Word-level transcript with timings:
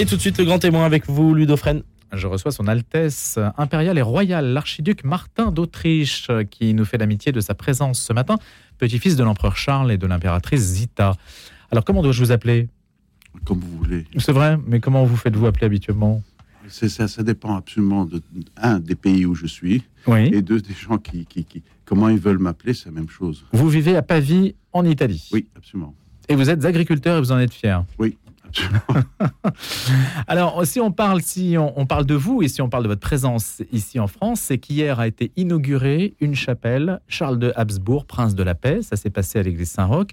Et 0.00 0.06
tout 0.06 0.16
de 0.16 0.20
suite, 0.22 0.38
le 0.38 0.44
grand 0.46 0.58
témoin 0.58 0.86
avec 0.86 1.06
vous, 1.08 1.34
Ludofren. 1.34 1.82
Je 2.12 2.26
reçois 2.26 2.52
son 2.52 2.66
Altesse 2.66 3.38
impériale 3.58 3.98
et 3.98 4.02
royale, 4.02 4.46
l'archiduc 4.46 5.04
Martin 5.04 5.52
d'Autriche, 5.52 6.28
qui 6.50 6.72
nous 6.72 6.86
fait 6.86 6.96
l'amitié 6.96 7.32
de 7.32 7.40
sa 7.40 7.54
présence 7.54 8.00
ce 8.00 8.12
matin, 8.14 8.36
petit-fils 8.78 9.14
de 9.14 9.22
l'empereur 9.22 9.56
Charles 9.58 9.92
et 9.92 9.98
de 9.98 10.06
l'impératrice 10.06 10.60
Zita. 10.62 11.12
Alors, 11.70 11.84
comment 11.84 12.02
dois-je 12.02 12.24
vous 12.24 12.32
appeler? 12.32 12.68
Comme 13.44 13.60
vous 13.60 13.76
voulez. 13.78 14.06
C'est 14.18 14.32
vrai, 14.32 14.58
mais 14.66 14.80
comment 14.80 15.04
vous 15.04 15.16
faites-vous 15.16 15.44
appeler 15.46 15.66
habituellement? 15.66 16.22
Ça, 16.68 17.06
ça 17.06 17.22
dépend 17.22 17.54
absolument 17.56 18.06
de 18.06 18.22
un 18.56 18.80
des 18.80 18.94
pays 18.96 19.26
où 19.26 19.34
je 19.34 19.46
suis 19.46 19.82
Oui. 20.06 20.30
et 20.32 20.40
deux 20.40 20.60
des 20.62 20.74
gens 20.74 20.96
qui, 20.98 21.26
qui, 21.26 21.44
qui- 21.44 21.62
comment 21.84 22.08
ils 22.08 22.18
veulent 22.18 22.38
m'appeler, 22.38 22.72
c'est 22.74 22.86
la 22.86 22.92
même 22.92 23.08
chose. 23.10 23.44
Vous 23.52 23.68
vivez 23.68 23.96
à 23.96 24.02
Pavie, 24.02 24.54
en 24.72 24.84
Italie? 24.86 25.28
Oui, 25.32 25.46
absolument. 25.56 25.94
Et 26.28 26.36
vous 26.36 26.48
êtes 26.48 26.64
agriculteur 26.64 27.18
et 27.18 27.20
vous 27.20 27.32
en 27.32 27.38
êtes 27.38 27.52
fier? 27.52 27.84
Oui. 27.98 28.16
Alors, 30.26 30.64
si 30.66 30.80
on 30.80 30.92
parle, 30.92 31.22
si 31.22 31.56
on, 31.58 31.86
parle 31.86 32.06
de 32.06 32.14
vous 32.14 32.42
et 32.42 32.48
si 32.48 32.62
on 32.62 32.68
parle 32.68 32.84
de 32.84 32.88
votre 32.88 33.00
présence 33.00 33.62
ici 33.72 33.98
en 33.98 34.06
France, 34.06 34.40
c'est 34.40 34.58
qu'hier 34.58 35.00
a 35.00 35.06
été 35.06 35.32
inaugurée 35.36 36.14
une 36.20 36.34
chapelle 36.34 37.00
Charles 37.08 37.38
de 37.38 37.52
Habsbourg, 37.56 38.06
prince 38.06 38.34
de 38.34 38.42
la 38.42 38.54
paix. 38.54 38.82
Ça 38.82 38.96
s'est 38.96 39.10
passé 39.10 39.38
à 39.38 39.42
l'église 39.42 39.70
Saint-Roch. 39.70 40.08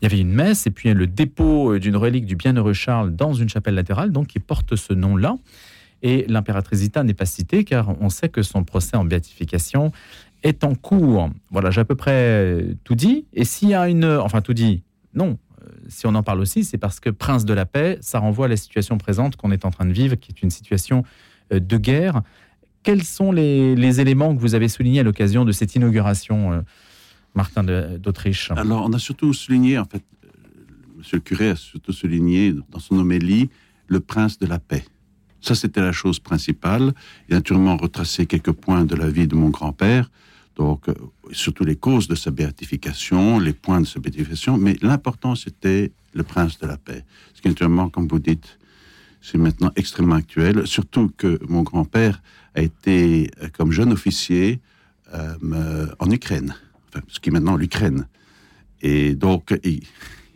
Il 0.00 0.04
y 0.04 0.06
avait 0.06 0.20
une 0.20 0.32
messe 0.32 0.66
et 0.66 0.70
puis 0.70 0.92
le 0.92 1.06
dépôt 1.06 1.78
d'une 1.78 1.96
relique 1.96 2.26
du 2.26 2.34
bienheureux 2.34 2.72
Charles 2.72 3.14
dans 3.14 3.34
une 3.34 3.48
chapelle 3.48 3.74
latérale, 3.74 4.10
donc 4.10 4.26
qui 4.28 4.40
porte 4.40 4.74
ce 4.74 4.92
nom-là. 4.92 5.36
Et 6.02 6.26
l'impératrice 6.28 6.80
Zita 6.80 7.04
n'est 7.04 7.14
pas 7.14 7.26
citée 7.26 7.64
car 7.64 7.94
on 8.00 8.08
sait 8.08 8.28
que 8.28 8.42
son 8.42 8.64
procès 8.64 8.96
en 8.96 9.04
béatification 9.04 9.92
est 10.42 10.64
en 10.64 10.74
cours. 10.74 11.30
Voilà, 11.50 11.70
j'ai 11.70 11.80
à 11.80 11.84
peu 11.84 11.94
près 11.94 12.66
tout 12.84 12.94
dit. 12.94 13.26
Et 13.32 13.44
s'il 13.44 13.68
y 13.68 13.74
a 13.74 13.88
une, 13.88 14.04
enfin 14.04 14.40
tout 14.40 14.54
dit, 14.54 14.82
non. 15.14 15.38
Si 15.88 16.06
on 16.06 16.14
en 16.14 16.22
parle 16.22 16.40
aussi, 16.40 16.64
c'est 16.64 16.78
parce 16.78 17.00
que 17.00 17.10
prince 17.10 17.44
de 17.44 17.54
la 17.54 17.66
paix, 17.66 17.98
ça 18.00 18.18
renvoie 18.18 18.46
à 18.46 18.48
la 18.48 18.56
situation 18.56 18.98
présente 18.98 19.36
qu'on 19.36 19.50
est 19.50 19.64
en 19.64 19.70
train 19.70 19.84
de 19.84 19.92
vivre, 19.92 20.16
qui 20.16 20.32
est 20.32 20.42
une 20.42 20.50
situation 20.50 21.04
euh, 21.52 21.60
de 21.60 21.76
guerre. 21.76 22.22
Quels 22.82 23.04
sont 23.04 23.30
les, 23.30 24.00
éléments 24.00 24.34
que 24.34 24.40
vous 24.40 24.54
avez 24.54 24.68
soulignés 24.68 25.00
à 25.00 25.02
l'occasion 25.02 25.44
de 25.44 25.52
cette 25.52 25.74
inauguration, 25.74 26.52
euh, 26.52 26.60
Martin 27.34 27.62
d'Autriche? 27.62 28.50
Alors, 28.50 28.84
on 28.84 28.92
a 28.92 28.98
surtout 28.98 29.32
souligné, 29.32 29.78
en 29.78 29.84
fait, 29.84 30.02
euh, 30.24 30.28
monsieur 30.98 31.18
le 31.18 31.22
curé 31.22 31.50
a 31.50 31.56
surtout 31.56 31.92
souligné 31.92 32.52
dans 32.70 32.80
son 32.80 32.98
homélie 32.98 33.50
le 33.86 34.00
prince 34.00 34.38
de 34.38 34.46
la 34.46 34.58
paix. 34.58 34.84
Ça, 35.40 35.54
c'était 35.54 35.80
la 35.80 35.92
chose 35.92 36.18
principale. 36.20 36.92
Il 37.28 37.34
a 37.34 37.38
naturellement 37.38 37.76
retracé 37.76 38.26
quelques 38.26 38.52
points 38.52 38.84
de 38.84 38.94
la 38.94 39.08
vie 39.08 39.26
de 39.26 39.34
mon 39.34 39.50
grand-père, 39.50 40.10
donc 40.56 40.88
euh, 40.88 40.94
surtout 41.32 41.64
les 41.64 41.76
causes 41.76 42.08
de 42.08 42.14
sa 42.14 42.30
béatification, 42.30 43.38
les 43.38 43.52
points 43.52 43.80
de 43.80 43.86
sa 43.86 44.00
béatification, 44.00 44.58
mais 44.58 44.76
l'important, 44.82 45.34
c'était 45.34 45.92
le 46.12 46.22
prince 46.22 46.58
de 46.58 46.66
la 46.66 46.76
paix. 46.76 47.04
Ce 47.34 47.40
qui, 47.40 47.48
naturellement, 47.48 47.88
comme 47.88 48.08
vous 48.08 48.18
dites, 48.18 48.58
c'est 49.20 49.38
maintenant 49.38 49.70
extrêmement 49.76 50.16
actuel, 50.16 50.66
surtout 50.66 51.10
que 51.16 51.38
mon 51.48 51.62
grand-père 51.62 52.22
a 52.54 52.62
été, 52.62 53.30
euh, 53.42 53.48
comme 53.56 53.72
jeune 53.72 53.92
officier, 53.92 54.60
euh, 55.14 55.86
en 55.98 56.10
Ukraine, 56.10 56.54
enfin, 56.88 57.04
ce 57.08 57.20
qui 57.20 57.28
est 57.28 57.32
maintenant 57.32 57.56
l'Ukraine. 57.56 58.06
Et 58.80 59.14
donc, 59.14 59.54
il, 59.62 59.82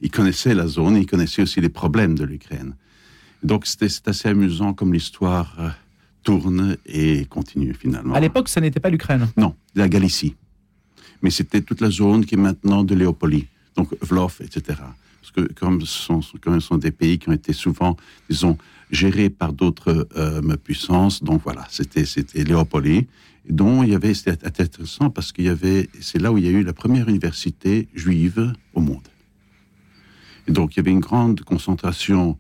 il 0.03 0.11
connaissait 0.11 0.55
la 0.55 0.67
zone, 0.67 0.97
il 0.97 1.07
connaissait 1.07 1.43
aussi 1.43 1.61
les 1.61 1.69
problèmes 1.69 2.15
de 2.15 2.25
l'Ukraine. 2.25 2.75
Donc, 3.43 3.67
c'est 3.67 4.09
assez 4.09 4.29
amusant 4.29 4.75
comme 4.75 4.93
l'histoire 4.93 5.55
euh, 5.59 5.69
tourne 6.23 6.77
et 6.87 7.25
continue 7.27 7.75
finalement. 7.75 8.15
À 8.15 8.21
l'époque, 8.21 8.49
ce 8.49 8.61
n'était 8.61 8.81
pas 8.81 8.91
l'Ukraine. 8.91 9.29
Non, 9.37 9.55
la 9.77 9.89
Galicie. 9.89 10.35
Mais 11.23 11.31
c'était 11.31 11.61
toute 11.61 11.81
la 11.81 11.91
zone 11.91 12.25
qui 12.25 12.35
est 12.35 12.39
maintenant 12.39 12.83
de 12.83 12.95
Léopolie, 12.95 13.47
donc 13.77 13.89
Vlov, 14.03 14.39
etc. 14.41 14.81
Parce 15.21 15.33
que 15.33 15.53
comme 15.55 15.81
ce 15.83 16.21
sont, 16.61 16.79
des 16.79 16.91
pays 16.91 17.19
qui 17.19 17.29
ont 17.29 17.33
été 17.33 17.53
souvent, 17.53 17.97
disons, 18.29 18.59
gérés 18.91 19.31
par 19.31 19.53
d'autres 19.53 20.09
euh, 20.17 20.57
puissances, 20.57 21.23
donc 21.23 21.43
voilà, 21.43 21.67
c'était 21.71 22.05
Léopolie, 22.45 23.07
dont 23.49 23.83
il 23.83 23.91
y 23.91 23.95
avait, 23.95 24.15
c'était 24.15 24.47
intéressant 24.47 25.11
parce 25.11 25.33
qu'il 25.33 25.45
y 25.45 25.49
avait, 25.49 25.89
c'est 26.01 26.21
là 26.21 26.33
où 26.33 26.39
il 26.39 26.45
y 26.45 26.49
a 26.49 26.51
eu 26.51 26.63
la 26.63 26.73
première 26.73 27.09
université 27.09 27.89
juive 27.95 28.53
au 28.75 28.81
monde. 28.81 29.09
Donc 30.49 30.75
il 30.75 30.79
y 30.79 30.81
avait 30.81 30.91
une 30.91 31.01
grande 31.01 31.41
concentration, 31.41 32.39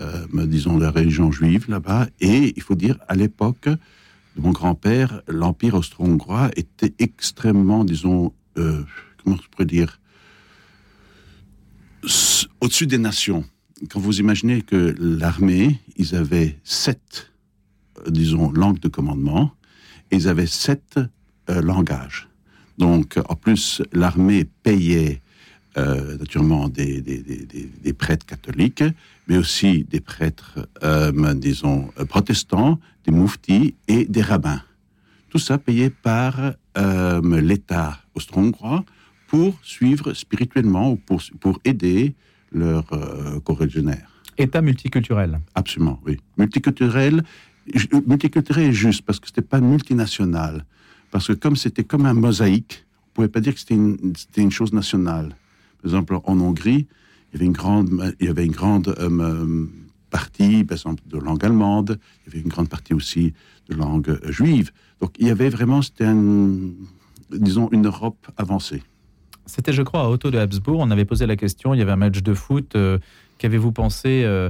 euh, 0.00 0.26
disons, 0.46 0.78
de 0.78 0.82
la 0.82 0.90
religion 0.90 1.30
juive 1.30 1.66
là-bas, 1.68 2.08
et 2.20 2.52
il 2.56 2.62
faut 2.62 2.74
dire, 2.74 2.98
à 3.08 3.14
l'époque, 3.14 3.68
de 4.36 4.40
mon 4.40 4.50
grand-père, 4.50 5.22
l'Empire 5.28 5.74
austro-hongrois 5.74 6.50
était 6.56 6.94
extrêmement, 6.98 7.84
disons, 7.84 8.32
euh, 8.58 8.82
comment 9.22 9.36
je 9.36 9.48
pourrais 9.48 9.66
dire, 9.66 10.00
au-dessus 12.60 12.86
des 12.86 12.98
nations. 12.98 13.44
Quand 13.90 14.00
vous 14.00 14.20
imaginez 14.20 14.62
que 14.62 14.94
l'armée, 14.98 15.80
ils 15.96 16.14
avaient 16.14 16.58
sept, 16.64 17.32
euh, 17.98 18.10
disons, 18.10 18.50
langues 18.50 18.80
de 18.80 18.88
commandement, 18.88 19.52
et 20.10 20.16
ils 20.16 20.28
avaient 20.28 20.46
sept 20.46 20.98
euh, 21.50 21.62
langages. 21.62 22.28
Donc, 22.78 23.18
en 23.28 23.36
plus, 23.36 23.82
l'armée 23.92 24.44
payait 24.44 25.20
euh, 25.76 26.16
naturellement 26.18 26.68
des, 26.68 27.00
des- 27.00 27.22
des- 27.22 27.46
des- 27.46 27.70
des 27.82 27.92
prêtres 27.92 28.26
catholiques, 28.26 28.84
mais 29.28 29.36
aussi 29.36 29.84
des 29.84 30.00
prêtres, 30.00 30.68
euh, 30.82 31.34
disons, 31.34 31.90
euh, 31.98 32.04
protestants, 32.04 32.78
des 33.04 33.12
mouftis 33.12 33.74
et 33.88 34.04
des 34.04 34.22
rabbins. 34.22 34.62
Tout 35.30 35.38
ça 35.38 35.58
payé 35.58 35.90
par 35.90 36.52
euh, 36.78 37.40
l'État 37.40 37.98
austro-hongrois 38.14 38.84
pour 39.26 39.58
suivre 39.62 40.12
spirituellement 40.14 40.92
ou 40.92 40.96
pour, 40.96 41.20
pour 41.40 41.58
aider 41.64 42.14
leurs 42.52 42.86
corrégionnaires. 43.42 44.08
État 44.38 44.62
multiculturel. 44.62 45.40
Absolument, 45.56 46.00
oui. 46.06 46.18
Multiculturel, 46.38 47.24
multiculturel 48.06 48.66
est 48.66 48.72
juste 48.72 49.02
parce 49.02 49.18
que 49.18 49.26
c'était 49.26 49.42
pas 49.42 49.60
multinational. 49.60 50.64
Parce 51.10 51.26
que 51.28 51.32
comme 51.32 51.56
c'était 51.56 51.82
comme 51.84 52.06
un 52.06 52.14
mosaïque, 52.14 52.84
on 53.08 53.14
pouvait 53.14 53.28
pas 53.28 53.40
dire 53.40 53.54
que 53.54 53.60
c'était 53.60 53.74
une, 53.74 54.14
c'était 54.16 54.42
une 54.42 54.50
chose 54.52 54.72
nationale. 54.72 55.34
Par 55.84 55.92
exemple, 55.92 56.18
en 56.24 56.40
Hongrie, 56.40 56.86
il 57.28 57.34
y 57.34 57.36
avait 57.36 57.44
une 57.44 57.52
grande, 57.52 58.14
il 58.18 58.26
y 58.26 58.30
avait 58.30 58.46
une 58.46 58.52
grande 58.52 58.88
euh, 58.98 59.10
euh, 59.10 59.66
partie, 60.08 60.64
par 60.64 60.76
exemple, 60.78 61.02
de 61.06 61.18
langue 61.18 61.44
allemande. 61.44 61.98
Il 62.00 62.28
y 62.28 62.30
avait 62.32 62.42
une 62.42 62.48
grande 62.48 62.70
partie 62.70 62.94
aussi 62.94 63.34
de 63.68 63.74
langue 63.74 64.08
euh, 64.08 64.32
juive. 64.32 64.72
Donc, 65.02 65.14
il 65.18 65.26
y 65.26 65.30
avait 65.30 65.50
vraiment, 65.50 65.82
c'était 65.82 66.10
disons, 67.30 67.68
une 67.70 67.84
Europe 67.84 68.26
avancée. 68.38 68.82
C'était, 69.44 69.74
je 69.74 69.82
crois, 69.82 70.04
à 70.04 70.08
Otto 70.08 70.30
de 70.30 70.38
Habsbourg. 70.38 70.80
On 70.80 70.90
avait 70.90 71.04
posé 71.04 71.26
la 71.26 71.36
question. 71.36 71.74
Il 71.74 71.78
y 71.78 71.82
avait 71.82 71.92
un 71.92 71.96
match 71.96 72.22
de 72.22 72.32
foot. 72.32 72.76
euh, 72.76 72.98
Qu'avez-vous 73.36 73.72
pensé 73.72 74.22
euh, 74.24 74.48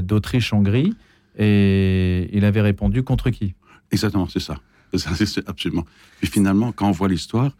d'Autriche-Hongrie? 0.00 0.94
Et 1.36 2.30
il 2.32 2.46
avait 2.46 2.62
répondu 2.62 3.02
contre 3.02 3.28
qui? 3.28 3.54
Exactement, 3.90 4.28
c'est 4.28 4.40
ça. 4.40 4.56
C'est 4.92 4.98
ça, 4.98 5.10
c'est 5.14 5.46
absolument. 5.46 5.84
Puis 6.20 6.30
finalement, 6.30 6.72
quand 6.72 6.88
on 6.88 6.92
voit 6.92 7.08
l'histoire, 7.08 7.54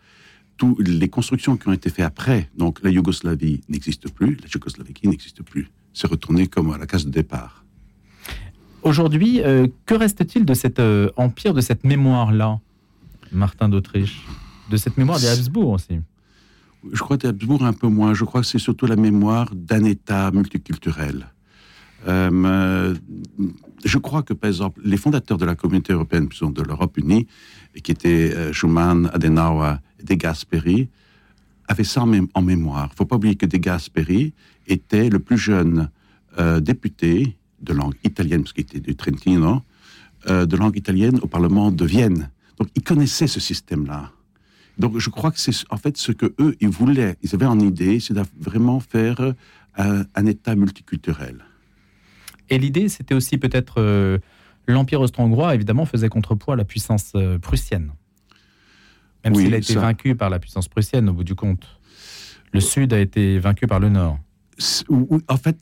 toutes 0.57 0.87
les 0.87 1.09
constructions 1.09 1.57
qui 1.57 1.69
ont 1.69 1.73
été 1.73 1.91
faites 1.91 2.05
après, 2.05 2.51
donc 2.57 2.81
la 2.83 2.91
Yougoslavie 2.91 3.61
n'existe 3.69 4.11
plus, 4.11 4.37
la 4.43 4.49
Tchécoslovaquie 4.49 5.09
n'existe 5.09 5.43
plus. 5.43 5.71
C'est 5.93 6.07
retourné 6.07 6.47
comme 6.47 6.73
à 6.73 6.79
la 6.79 6.87
case 6.87 7.07
de 7.07 7.11
départ. 7.11 7.65
Aujourd'hui, 8.83 9.41
euh, 9.43 9.67
que 9.87 9.95
reste-t-il 9.95 10.45
de 10.45 10.55
cet 10.55 10.79
euh, 10.79 11.11
empire, 11.17 11.55
de 11.55 11.61
cette 11.61 11.85
mémoire-là, 11.85 12.61
Martin 13.33 13.69
d'Autriche? 13.69 14.27
De 14.71 14.77
cette 14.77 14.97
mémoire 14.97 15.19
des 15.19 15.27
Habsbourg 15.27 15.71
aussi 15.71 16.01
Je 16.93 17.01
crois 17.01 17.19
que 17.19 17.27
Habsbourg 17.27 17.65
un 17.65 17.73
peu 17.73 17.89
moins. 17.89 18.15
Je 18.15 18.25
crois 18.25 18.41
que 18.43 18.47
c'est 18.47 18.59
surtout 18.59 18.87
la 18.87 18.97
mémoire 18.97 19.55
d'un 19.55 19.85
État 19.85 20.31
multiculturel. 20.33 21.27
Euh, 22.07 22.95
je 23.85 23.99
crois 23.99 24.23
que, 24.23 24.33
par 24.35 24.49
exemple, 24.49 24.81
les 24.85 24.97
fondateurs 24.97 25.39
de 25.39 25.45
la 25.45 25.55
communauté 25.55 25.93
européenne, 25.93 26.29
de 26.29 26.63
l'Europe 26.63 26.97
unie, 26.99 27.27
qui 27.83 27.93
étaient 27.93 28.33
euh, 28.35 28.53
Schuman, 28.53 29.11
Adenauer 29.13 29.77
et 30.01 30.05
De 30.05 30.15
Gasperi, 30.15 30.89
avaient 31.69 31.85
ça 31.85 32.03
en, 32.03 32.09
mé- 32.09 32.29
en 32.35 32.43
mémoire. 32.43 32.87
Il 32.91 32.93
ne 32.93 32.97
faut 32.97 33.05
pas 33.07 33.17
oublier 33.17 33.37
que 33.37 33.47
De 33.47 33.59
Gasperi 33.59 34.33
était 34.67 35.09
le 35.11 35.19
plus 35.19 35.39
jeune 35.39 35.91
euh, 36.39 36.61
député 36.61 37.37
de 37.61 37.73
langue 37.73 37.95
italienne, 38.05 38.43
parce 38.43 38.53
qu'il 38.53 38.65
était 38.65 38.81
du 38.81 38.95
Trentino, 38.97 39.63
euh, 40.29 40.47
de 40.47 40.57
langue 40.57 40.77
italienne 40.77 41.19
au 41.23 41.27
Parlement 41.27 41.71
de 41.71 41.85
Vienne. 41.85 42.31
Donc, 42.59 42.69
ils 42.75 42.83
connaissaient 42.83 43.27
ce 43.27 43.41
système-là. 43.41 44.11
Donc, 44.79 44.99
je 44.99 45.11
crois 45.11 45.31
que 45.31 45.39
c'est 45.39 45.55
en 45.71 45.77
fait 45.77 45.97
ce 45.97 46.13
que 46.13 46.35
eux 46.41 46.57
ils 46.61 46.69
voulaient, 46.69 47.17
ils 47.23 47.35
avaient 47.35 47.47
en 47.47 47.61
idée, 47.61 48.01
c'est 48.01 48.15
de 48.15 48.23
vraiment 48.41 48.81
faire 48.81 49.21
euh, 49.79 50.05
un 50.15 50.27
État 50.27 50.55
multiculturel. 50.57 51.45
Et 52.51 52.59
l'idée, 52.59 52.89
c'était 52.89 53.15
aussi 53.15 53.39
peut-être 53.39 53.75
euh, 53.81 54.19
l'empire 54.67 55.01
austro-hongrois, 55.01 55.55
évidemment, 55.55 55.87
faisait 55.87 56.09
contrepoids 56.09 56.55
à 56.55 56.57
la 56.57 56.65
puissance 56.65 57.13
euh, 57.15 57.39
prussienne. 57.39 57.93
Même 59.25 59.35
Oui, 59.35 59.45
s'il 59.45 59.55
a 59.55 59.59
été 59.59 59.73
ça. 59.75 59.81
vaincu 59.81 60.15
par 60.15 60.29
la 60.31 60.39
puissance 60.39 60.69
prussienne, 60.69 61.09
au 61.09 61.13
bout 61.15 61.25
du 61.25 61.35
compte. 61.35 61.67
Le 62.53 62.61
Sud 62.61 62.93
a 62.93 63.01
été 63.01 63.39
vaincu 63.39 63.67
par 63.67 63.81
le 63.81 63.89
Nord. 63.89 64.19
En 65.29 65.37
fait, 65.37 65.57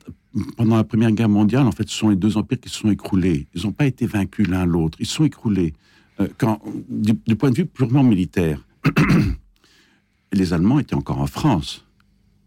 pendant 0.57 0.75
la 0.75 0.83
Première 0.83 1.11
Guerre 1.11 1.29
mondiale, 1.29 1.65
en 1.65 1.71
fait, 1.71 1.87
ce 1.89 1.95
sont 1.97 2.09
les 2.09 2.15
deux 2.15 2.37
empires 2.37 2.59
qui 2.59 2.69
se 2.69 2.77
sont 2.79 2.91
écroulés. 2.91 3.47
Ils 3.55 3.63
n'ont 3.63 3.71
pas 3.71 3.85
été 3.85 4.05
vaincus 4.05 4.47
l'un 4.47 4.65
l'autre. 4.65 4.97
Ils 4.99 5.05
se 5.07 5.15
sont 5.15 5.23
écroulés. 5.23 5.73
Euh, 6.19 6.27
quand, 6.37 6.61
du, 6.89 7.13
du 7.25 7.35
point 7.35 7.49
de 7.49 7.55
vue 7.55 7.65
purement 7.65 8.03
militaire, 8.03 8.59
les 10.33 10.53
Allemands 10.53 10.79
étaient 10.79 10.95
encore 10.95 11.19
en 11.21 11.27
France 11.27 11.85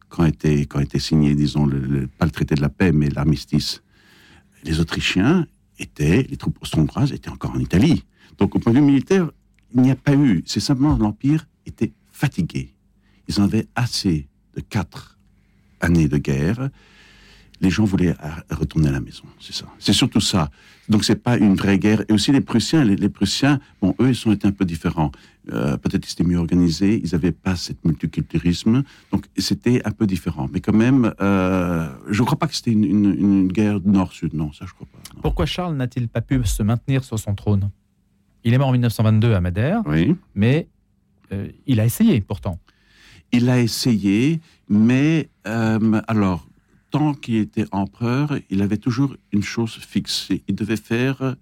quand 0.09 0.25
était, 0.25 0.67
quand 0.67 0.79
était 0.81 0.99
signé, 1.00 1.35
disons, 1.35 1.67
le, 1.67 1.81
le- 1.81 2.06
pas 2.06 2.25
le 2.27 2.31
traité 2.31 2.55
de 2.55 2.61
la 2.61 2.69
paix, 2.69 2.93
mais 2.93 3.09
l'armistice. 3.09 3.83
Les 4.64 4.81
Autrichiens 4.81 5.47
étaient, 5.79 6.23
les 6.23 6.37
troupes 6.37 6.58
austro-hongroises 6.62 7.12
étaient 7.12 7.31
encore 7.31 7.53
en 7.53 7.58
Italie. 7.58 8.05
Donc 8.38 8.55
au 8.55 8.58
point 8.58 8.73
de 8.73 8.79
vue 8.79 8.85
militaire, 8.85 9.31
il 9.75 9.82
n'y 9.82 9.91
a 9.91 9.97
pas 9.97 10.14
eu. 10.14 10.43
C'est 10.47 10.61
simplement 10.61 10.97
l'Empire 10.97 11.47
était 11.67 11.93
fatigué. 12.12 12.75
Ils 13.29 13.41
en 13.41 13.44
avaient 13.44 13.67
assez 13.75 14.29
de 14.55 14.61
quatre 14.61 15.19
années 15.81 16.08
de 16.08 16.19
guerre. 16.19 16.70
Les 17.61 17.70
gens 17.70 17.85
voulaient 17.85 18.14
retourner 18.50 18.88
à 18.88 18.93
la 18.93 19.00
maison, 19.00 19.25
c'est 19.41 19.55
ça. 19.55 19.67
C'est 19.79 19.93
surtout 19.93 20.20
ça. 20.20 20.50
Donc 20.88 21.05
c'est 21.05 21.17
pas 21.17 21.37
une 21.37 21.55
vraie 21.55 21.79
guerre. 21.79 22.03
Et 22.08 22.12
aussi 22.12 22.32
les 22.32 22.41
Prussiens, 22.41 22.85
les, 22.85 23.08
Prussiens, 23.08 23.61
bon, 23.81 23.94
eux, 24.00 24.11
ils 24.11 24.29
ont 24.29 24.32
été 24.32 24.47
un 24.47 24.53
peu 24.53 24.64
différents. 24.64 25.11
Euh, 25.53 25.76
peut-être 25.76 26.03
qu'ils 26.03 26.12
étaient 26.12 26.25
mieux 26.25 26.38
organisés, 26.38 27.00
ils 27.03 27.12
n'avaient 27.12 27.32
pas 27.32 27.56
ce 27.56 27.73
multiculturalisme, 27.85 28.82
donc 29.12 29.26
c'était 29.38 29.81
un 29.85 29.91
peu 29.93 30.06
différent. 30.06 30.49
Mais 30.53 30.61
quand 30.61 30.75
même, 30.75 31.12
euh, 31.20 31.88
je 32.08 32.20
ne 32.20 32.26
crois 32.26 32.38
pas 32.38 32.47
que 32.47 32.55
c'était 32.55 32.73
une, 32.73 33.49
guerre 33.49 33.81
nord-sud, 33.85 34.35
non, 34.35 34.52
ça 34.52 34.64
je 34.67 34.75
crois 34.75 34.88
pas. 34.93 35.20
Pourquoi 35.23 35.47
Charles 35.47 35.76
n'a-t-il 35.76 36.09
pas 36.09 36.20
pu 36.20 36.44
se 36.44 36.62
maintenir 36.62 37.05
sur 37.05 37.19
son 37.19 37.35
trône? 37.35 37.70
Il 38.44 38.55
est 38.55 38.59
mort 38.59 38.69
en 38.69 38.73
1922 38.73 39.35
à 39.35 39.41
Madère, 39.41 39.82
oui. 39.87 40.14
mais 40.35 40.69
euh, 41.32 41.49
il 41.67 41.81
a 41.81 41.85
essayé 41.85 42.20
pourtant. 42.20 42.59
Il 43.32 43.49
a 43.49 43.59
essayé, 43.61 44.41
mais 44.69 45.29
alors 45.44 46.47
qu'il 47.21 47.37
était 47.37 47.67
empereur, 47.73 48.39
il 48.51 48.63
avait 48.63 48.77
toujours 48.77 49.17
une 49.33 49.43
chose 49.43 49.73
fixée. 49.73 50.43
Il 50.49 50.55
devait 50.55 50.77
faire 50.77 51.37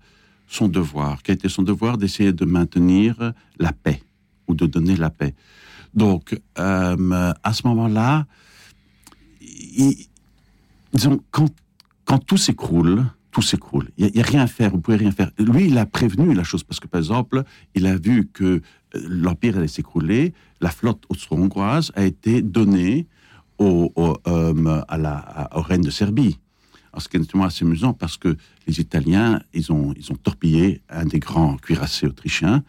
son 0.46 0.68
devoir, 0.68 1.22
qui 1.22 1.30
a 1.30 1.34
été 1.34 1.48
son 1.48 1.62
devoir 1.62 1.98
d'essayer 1.98 2.32
de 2.32 2.44
maintenir 2.44 3.32
la 3.58 3.72
paix 3.72 4.02
ou 4.46 4.54
de 4.54 4.66
donner 4.66 4.96
la 4.96 5.10
paix. 5.10 5.34
Donc, 5.94 6.38
euh, 6.58 7.32
à 7.42 7.52
ce 7.52 7.66
moment-là, 7.66 8.26
disons, 10.92 11.20
quand, 11.30 11.50
quand 12.04 12.18
tout 12.18 12.36
s'écroule, 12.36 13.06
tout 13.30 13.42
s'écroule. 13.42 13.90
Il 13.98 14.10
n'y 14.14 14.20
a, 14.20 14.24
rien 14.24 14.42
à 14.42 14.46
faire, 14.46 14.70
vous 14.70 14.80
pouvez 14.80 14.96
rien 14.96 15.10
faire. 15.10 15.30
Lui, 15.38 15.66
il 15.66 15.76
a 15.78 15.86
prévenu 15.86 16.34
la 16.34 16.44
chose, 16.44 16.62
parce 16.62 16.78
que 16.78 16.86
par 16.86 17.00
exemple, 17.00 17.42
il 17.74 17.86
a 17.86 17.96
vu 17.96 18.28
que 18.32 18.44
euh, 18.44 18.60
l'Empire 18.94 19.58
allait 19.58 19.68
s'écrouler, 19.68 20.32
la 20.60 20.70
flotte 20.70 21.04
austro-hongroise 21.08 21.90
a 21.94 22.04
été 22.04 22.42
donnée 22.42 23.06
au, 23.58 23.92
euh, 24.26 24.82
à 24.88 24.98
la, 24.98 25.48
au 25.54 25.62
règne 25.62 25.82
de 25.82 25.90
Serbie. 25.90 26.38
Ce 26.96 27.08
qui 27.08 27.16
est 27.16 27.36
assez 27.42 27.64
amusant 27.64 27.92
parce 27.92 28.16
que 28.16 28.36
les 28.66 28.80
Italiens, 28.80 29.40
ils 29.52 29.72
ont, 29.72 29.92
ils 29.96 30.12
ont 30.12 30.16
torpillé 30.16 30.80
un 30.88 31.04
des 31.04 31.18
grands 31.18 31.56
cuirassés 31.56 32.06
autrichiens. 32.06 32.62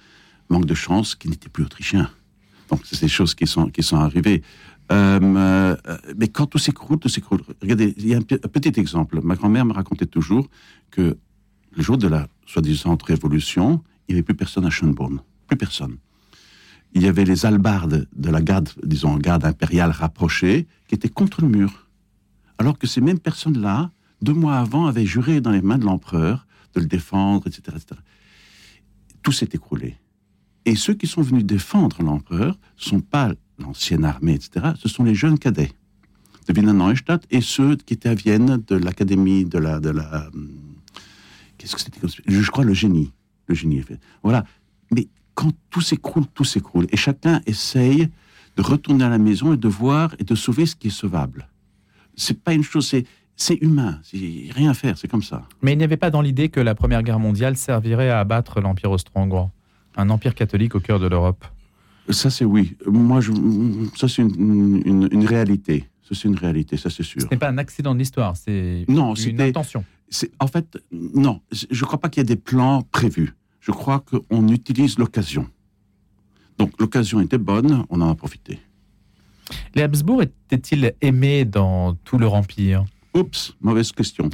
Manque 0.49 0.65
de 0.65 0.73
chance 0.73 1.15
qui 1.15 1.29
n'était 1.29 1.49
plus 1.49 1.63
autrichien. 1.63 2.09
Donc, 2.69 2.81
c'est 2.85 3.01
des 3.01 3.07
choses 3.07 3.35
qui 3.35 3.45
sont, 3.45 3.67
qui 3.67 3.83
sont 3.83 3.97
arrivées. 3.97 4.41
Euh, 4.91 5.19
euh, 5.21 5.97
mais 6.17 6.27
quand 6.27 6.45
tout 6.47 6.57
s'écroule, 6.57 6.99
tout 6.99 7.09
s'écroule. 7.09 7.41
Regardez, 7.61 7.93
il 7.97 8.07
y 8.07 8.13
a 8.13 8.17
un, 8.17 8.21
petit 8.21 8.79
exemple. 8.79 9.19
Ma 9.23 9.35
grand-mère 9.35 9.65
me 9.65 9.73
racontait 9.73 10.05
toujours 10.05 10.47
que 10.91 11.17
le 11.75 11.83
jour 11.83 11.97
de 11.97 12.07
la 12.07 12.27
soi-disant 12.45 12.97
révolution, 13.05 13.83
il 14.07 14.13
n'y 14.13 14.19
avait 14.19 14.23
plus 14.23 14.35
personne 14.35 14.65
à 14.65 14.69
Schönbrunn. 14.69 15.19
Plus 15.47 15.57
personne. 15.57 15.97
Il 16.95 17.03
y 17.03 17.07
avait 17.07 17.25
les 17.25 17.45
albardes 17.45 18.07
de 18.15 18.29
la 18.31 18.41
garde, 18.41 18.69
disons, 18.83 19.15
garde 19.17 19.45
impériale 19.45 19.91
rapprochée, 19.91 20.65
qui 20.87 20.95
étaient 20.95 21.09
contre 21.09 21.41
le 21.41 21.49
mur. 21.49 21.87
Alors 22.57 22.79
que 22.79 22.87
ces 22.87 23.01
mêmes 23.01 23.19
personnes-là 23.19 23.91
deux 24.21 24.33
mois 24.33 24.57
avant, 24.57 24.87
avait 24.87 25.05
juré 25.05 25.41
dans 25.41 25.51
les 25.51 25.61
mains 25.61 25.77
de 25.77 25.85
l'empereur 25.85 26.47
de 26.73 26.81
le 26.81 26.87
défendre, 26.87 27.47
etc. 27.47 27.77
etc. 27.77 28.01
Tout 29.21 29.31
s'est 29.31 29.49
écroulé. 29.53 29.97
Et 30.65 30.75
ceux 30.75 30.93
qui 30.93 31.07
sont 31.07 31.21
venus 31.21 31.45
défendre 31.45 32.01
l'empereur 32.01 32.57
sont 32.75 32.99
pas 32.99 33.31
l'ancienne 33.59 34.03
armée, 34.03 34.33
etc. 34.33 34.73
Ce 34.77 34.89
sont 34.89 35.03
les 35.03 35.15
jeunes 35.15 35.39
cadets 35.39 35.71
de 36.47 36.53
Wiener 36.53 36.73
Neustadt 36.73 37.25
et 37.31 37.41
ceux 37.41 37.75
qui 37.75 37.93
étaient 37.93 38.09
à 38.09 38.15
Vienne 38.15 38.61
de 38.67 38.75
l'académie 38.75 39.45
de 39.45 39.57
la, 39.57 39.79
de 39.79 39.89
la, 39.89 40.27
hum, 40.33 40.49
qu'est-ce 41.57 41.75
que 41.75 41.81
c'était 41.81 42.01
Je 42.25 42.51
crois 42.51 42.63
le 42.63 42.73
génie, 42.73 43.11
le 43.47 43.55
génie. 43.55 43.83
Voilà. 44.21 44.43
Mais 44.91 45.07
quand 45.35 45.51
tout 45.69 45.81
s'écroule, 45.81 46.25
tout 46.33 46.43
s'écroule, 46.43 46.87
et 46.91 46.97
chacun 46.97 47.41
essaye 47.45 48.09
de 48.55 48.61
retourner 48.61 49.03
à 49.03 49.09
la 49.09 49.17
maison 49.17 49.53
et 49.53 49.57
de 49.57 49.67
voir 49.67 50.15
et 50.17 50.23
de 50.23 50.33
sauver 50.33 50.65
ce 50.65 50.75
qui 50.75 50.87
est 50.87 50.91
sauvable. 50.91 51.49
C'est 52.15 52.41
pas 52.41 52.53
une 52.53 52.63
chose, 52.63 52.87
c'est 52.87 53.05
c'est 53.37 53.55
humain, 53.55 53.99
rien 54.13 54.71
à 54.71 54.73
faire, 54.73 54.97
c'est 54.97 55.09
comme 55.09 55.21
ça. 55.21 55.43
Mais 55.61 55.73
il 55.73 55.77
n'y 55.77 55.83
avait 55.83 55.97
pas 55.97 56.09
dans 56.09 56.21
l'idée 56.21 56.49
que 56.49 56.59
la 56.59 56.73
Première 56.73 57.03
Guerre 57.03 57.19
mondiale 57.19 57.57
servirait 57.57 58.09
à 58.09 58.19
abattre 58.19 58.61
l'Empire 58.61 58.91
austro-hongrois, 58.91 59.51
un 59.97 60.09
empire 60.09 60.35
catholique 60.35 60.75
au 60.75 60.79
cœur 60.79 60.99
de 60.99 61.07
l'Europe 61.07 61.43
Ça, 62.09 62.29
c'est 62.29 62.45
oui. 62.45 62.77
Moi, 62.85 63.19
je, 63.19 63.33
ça, 63.97 64.07
c'est 64.07 64.21
une, 64.21 65.09
une, 65.11 65.25
réalité. 65.25 65.89
Ça, 66.07 66.15
c'est 66.15 66.27
une 66.29 66.37
réalité, 66.37 66.77
ça, 66.77 66.89
c'est 66.89 67.03
sûr. 67.03 67.21
Ce 67.21 67.27
n'est 67.29 67.37
pas 67.37 67.49
un 67.49 67.57
accident 67.57 67.93
de 67.93 67.99
l'histoire, 67.99 68.37
c'est 68.37 68.85
une 68.87 69.41
intention. 69.41 69.83
En 70.39 70.47
fait, 70.47 70.77
non, 70.91 71.41
je 71.51 71.65
ne 71.69 71.85
crois 71.85 71.99
pas 71.99 72.07
qu'il 72.09 72.21
y 72.21 72.23
ait 72.23 72.25
des 72.25 72.35
plans 72.37 72.83
prévus. 72.83 73.33
Je 73.65 73.71
crois 73.71 73.99
qu'on 73.99 74.47
utilise 74.49 74.99
l'occasion. 74.99 75.49
Donc, 76.59 76.79
l'occasion 76.79 77.19
était 77.19 77.39
bonne, 77.39 77.83
on 77.89 77.99
en 77.99 78.11
a 78.11 78.15
profité. 78.15 78.59
Les 79.73 79.81
Habsbourg 79.81 80.21
étaient-ils 80.21 80.93
aimés 81.01 81.45
dans 81.45 81.95
tout 81.95 82.19
leur 82.19 82.35
empire? 82.35 82.85
Oups, 83.15 83.55
mauvaise 83.61 83.91
question. 83.91 84.29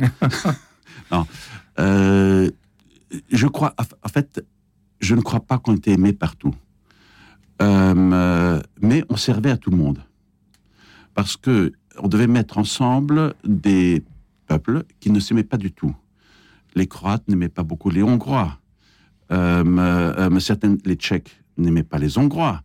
non. 1.12 1.26
Euh, 1.80 2.52
je 3.32 3.48
crois, 3.48 3.74
en 4.04 4.10
fait, 4.10 4.46
je 5.00 5.16
ne 5.16 5.22
crois 5.22 5.40
pas 5.40 5.60
qu'on 5.60 5.78
était 5.78 5.92
aimé 5.92 6.12
partout. 6.12 6.54
Euh, 7.62 8.62
mais 8.82 9.06
on 9.08 9.16
servait 9.16 9.52
à 9.52 9.58
tout 9.58 9.72
le 9.72 9.78
monde. 9.78 10.04
Parce 11.14 11.38
que 11.38 11.72
on 12.00 12.10
devait 12.10 12.28
mettre 12.28 12.58
ensemble 12.58 13.34
des 13.46 14.04
peuples 14.48 14.84
qui 15.00 15.10
ne 15.10 15.22
s'aimaient 15.22 15.44
pas 15.44 15.58
du 15.58 15.72
tout. 15.72 15.96
Les 16.76 16.88
Croates 16.88 17.28
n'aimaient 17.30 17.50
pas 17.50 17.64
beaucoup 17.64 17.90
les 17.90 18.04
Hongrois. 18.04 18.61
Euh, 19.32 20.40
certains, 20.40 20.78
les 20.86 20.96
Tchèques 20.96 21.42
n'aimaient 21.58 21.84
pas 21.84 22.00
les 22.00 22.18
Hongrois. 22.18 22.62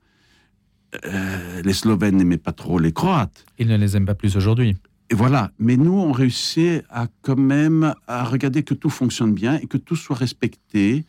les 1.65 1.73
Slovènes 1.73 2.17
n'aimaient 2.17 2.39
pas 2.39 2.53
trop 2.53 2.79
les 2.79 2.93
Croates. 2.93 3.45
Ils 3.59 3.69
ne 3.69 3.77
les 3.77 3.97
aiment 3.97 4.07
pas 4.07 4.15
plus 4.15 4.37
aujourd'hui. 4.37 4.77
Et 5.11 5.15
voilà. 5.15 5.53
Mais 5.59 5.77
nous, 5.77 5.93
on 5.93 6.13
réussit 6.13 6.83
à 6.91 7.07
quand 7.23 7.39
même 7.39 7.95
à 8.07 8.25
regarder 8.25 8.63
que 8.63 8.75
tout 8.75 8.91
fonctionne 8.91 9.35
bien 9.35 9.59
et 9.59 9.67
que 9.67 9.77
tout 9.77 9.97
soit 9.97 10.17
respecté, 10.17 11.05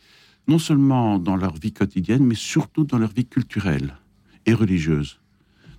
non 0.46 0.58
seulement 0.58 1.18
dans 1.18 1.36
leur 1.36 1.54
vie 1.54 1.72
quotidienne, 1.72 2.24
mais 2.24 2.36
surtout 2.36 2.84
dans 2.84 2.98
leur 2.98 3.10
vie 3.10 3.26
culturelle 3.26 3.94
et 4.46 4.54
religieuse. 4.54 5.18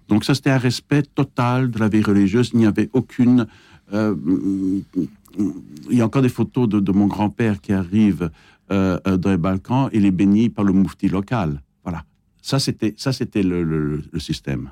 Donc 0.09 0.25
ça, 0.25 0.35
c'était 0.35 0.49
un 0.49 0.57
respect 0.57 1.03
total 1.03 1.71
de 1.71 1.79
la 1.79 1.87
vie 1.87 2.01
religieuse. 2.01 2.51
Il 2.53 2.59
n'y 2.59 2.65
avait 2.65 2.89
aucune... 2.93 3.47
Euh, 3.93 4.15
il 5.89 5.97
y 5.97 6.01
a 6.01 6.05
encore 6.05 6.23
des 6.23 6.29
photos 6.29 6.67
de, 6.67 6.91
mon 6.91 7.05
grand-père 7.05 7.61
qui 7.61 7.71
arrive 7.71 8.31
euh, 8.71 8.99
euh, 9.07 9.17
dans 9.17 9.31
les 9.31 9.37
Balkans 9.37 9.89
il 9.93 10.05
est 10.05 10.11
béni 10.11 10.49
par 10.49 10.63
le 10.65 10.73
moufti 10.73 11.07
local. 11.07 11.61
Voilà. 11.83 12.03
Ça, 12.41 12.59
c'était, 12.59 12.93
ça, 12.97 13.11
c'était 13.13 13.43
le, 13.43 13.63
le 13.63 14.19
système. 14.19 14.69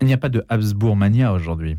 Il 0.00 0.06
n'y 0.06 0.12
a 0.12 0.18
pas 0.18 0.28
de 0.28 0.44
Habsbourg-mania 0.48 1.32
aujourd'hui? 1.32 1.76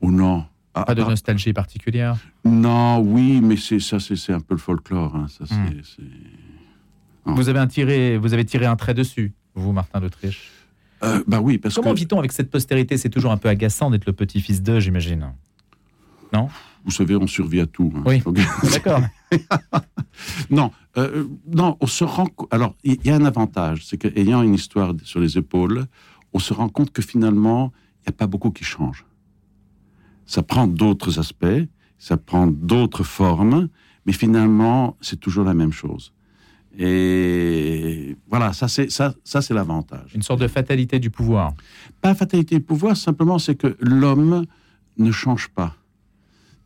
Ou 0.00 0.10
non 0.10 0.44
Pas 0.72 0.94
de 0.94 1.02
nostalgie 1.02 1.52
particulière? 1.52 2.16
Non, 2.44 2.98
oui, 2.98 3.40
mais 3.40 3.56
c'est 3.56 3.78
ça, 3.78 3.98
c'est 4.00 4.32
un 4.32 4.40
peu 4.40 4.54
le 4.54 4.60
folklore. 4.60 5.14
Hein, 5.14 5.26
ça, 5.28 5.44
hmm. 5.54 7.34
Vous 7.34 7.48
avez 7.48 7.60
un 7.60 7.68
tiré, 7.68 8.18
vous 8.18 8.34
avez 8.34 8.44
tiré 8.44 8.66
un 8.66 8.74
trait 8.74 8.94
dessus, 8.94 9.32
vous, 9.54 9.72
Martin 9.72 10.00
d'Autriche? 10.00 10.50
Euh, 11.04 11.22
bah 11.26 11.40
oui, 11.40 11.58
parce 11.58 11.74
Comment 11.74 11.94
vit-on 11.94 12.18
avec 12.18 12.32
cette 12.32 12.50
postérité? 12.50 12.96
C'est 12.96 13.10
toujours 13.10 13.32
un 13.32 13.36
peu 13.36 13.48
agaçant 13.48 13.90
d'être 13.90 14.06
le 14.06 14.12
petit-fils 14.12 14.62
d'eux, 14.62 14.80
j'imagine. 14.80 15.32
Non 16.32 16.48
Vous 16.84 16.90
savez, 16.90 17.16
on 17.16 17.26
survit 17.26 17.60
à 17.60 17.66
tout. 17.66 17.92
Hein. 17.94 18.02
Oui, 18.06 18.22
d'accord. 18.70 19.02
non, 20.50 20.70
euh, 20.96 21.24
non, 21.46 21.76
on 21.80 21.86
se 21.86 22.04
rend. 22.04 22.28
Alors, 22.50 22.74
il 22.84 22.98
y 23.04 23.10
a 23.10 23.16
un 23.16 23.24
avantage, 23.24 23.84
c'est 23.86 23.98
qu'ayant 23.98 24.42
une 24.42 24.54
histoire 24.54 24.94
sur 25.04 25.20
les 25.20 25.38
épaules, 25.38 25.86
on 26.32 26.38
se 26.38 26.54
rend 26.54 26.68
compte 26.68 26.92
que 26.92 27.02
finalement, 27.02 27.72
il 28.00 28.10
n'y 28.10 28.14
a 28.14 28.16
pas 28.16 28.26
beaucoup 28.26 28.50
qui 28.50 28.64
change 28.64 29.04
ça 30.26 30.42
prend 30.42 30.66
d'autres 30.66 31.18
aspects, 31.18 31.68
ça 31.98 32.16
prend 32.16 32.46
d'autres 32.46 33.04
formes, 33.04 33.68
mais 34.06 34.12
finalement, 34.12 34.96
c'est 35.00 35.20
toujours 35.20 35.44
la 35.44 35.52
même 35.52 35.72
chose. 35.72 36.12
Et 36.78 38.16
voilà, 38.30 38.54
ça 38.54 38.66
c'est 38.66 38.90
ça, 38.90 39.14
ça 39.24 39.42
c'est 39.42 39.52
l'avantage. 39.52 40.14
Une 40.14 40.22
sorte 40.22 40.40
de 40.40 40.48
fatalité 40.48 40.98
du 40.98 41.10
pouvoir. 41.10 41.52
Pas 42.00 42.14
fatalité 42.14 42.54
du 42.56 42.62
pouvoir, 42.62 42.96
simplement 42.96 43.38
c'est 43.38 43.56
que 43.56 43.76
l'homme 43.78 44.46
ne 44.96 45.12
change 45.12 45.48
pas. 45.48 45.76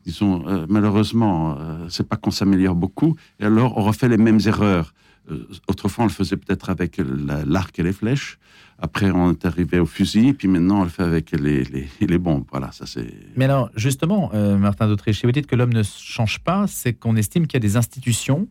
Disons, 0.06 0.46
euh, 0.46 0.66
malheureusement, 0.68 1.56
euh, 1.58 1.86
c'est 1.88 2.08
pas 2.08 2.16
qu'on 2.16 2.30
s'améliore 2.30 2.76
beaucoup, 2.76 3.16
et 3.40 3.44
alors 3.44 3.76
on 3.76 3.82
refait 3.82 4.08
les 4.08 4.16
mêmes 4.16 4.38
erreurs. 4.46 4.94
Euh, 5.32 5.48
autrefois, 5.66 6.04
on 6.04 6.06
le 6.06 6.12
faisait 6.12 6.36
peut-être 6.36 6.70
avec 6.70 7.00
l'arc 7.44 7.76
et 7.80 7.82
les 7.82 7.92
flèches. 7.92 8.38
Après, 8.78 9.10
on 9.10 9.32
est 9.32 9.44
arrivé 9.44 9.80
au 9.80 9.86
fusil, 9.86 10.32
puis 10.32 10.46
maintenant, 10.46 10.82
on 10.82 10.84
le 10.84 10.90
fait 10.90 11.02
avec 11.02 11.32
les, 11.32 11.64
les, 12.00 12.18
bombes. 12.18 12.44
Voilà, 12.52 12.70
ça 12.70 12.86
c'est. 12.86 13.12
Mais 13.34 13.46
alors, 13.46 13.70
justement, 13.74 14.30
euh, 14.32 14.56
Martin 14.56 14.86
d'Autriche, 14.86 15.18
si 15.18 15.26
vous 15.26 15.32
dites 15.32 15.48
que 15.48 15.56
l'homme 15.56 15.72
ne 15.72 15.82
change 15.82 16.38
pas, 16.38 16.66
c'est 16.68 16.92
qu'on 16.92 17.16
estime 17.16 17.48
qu'il 17.48 17.54
y 17.54 17.64
a 17.64 17.66
des 17.68 17.76
institutions 17.76 18.46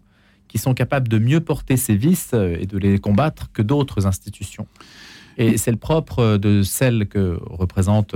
qui 0.49 0.57
sont 0.57 0.73
capables 0.73 1.07
de 1.07 1.19
mieux 1.19 1.39
porter 1.39 1.77
ses 1.77 1.95
vices 1.95 2.33
et 2.33 2.65
de 2.65 2.77
les 2.77 2.99
combattre 2.99 3.49
que 3.53 3.61
d'autres 3.61 4.07
institutions. 4.07 4.67
Et 5.37 5.57
c'est 5.57 5.71
le 5.71 5.77
propre 5.77 6.37
de 6.37 6.63
celles 6.63 7.07
que 7.07 7.39
représentent 7.41 8.15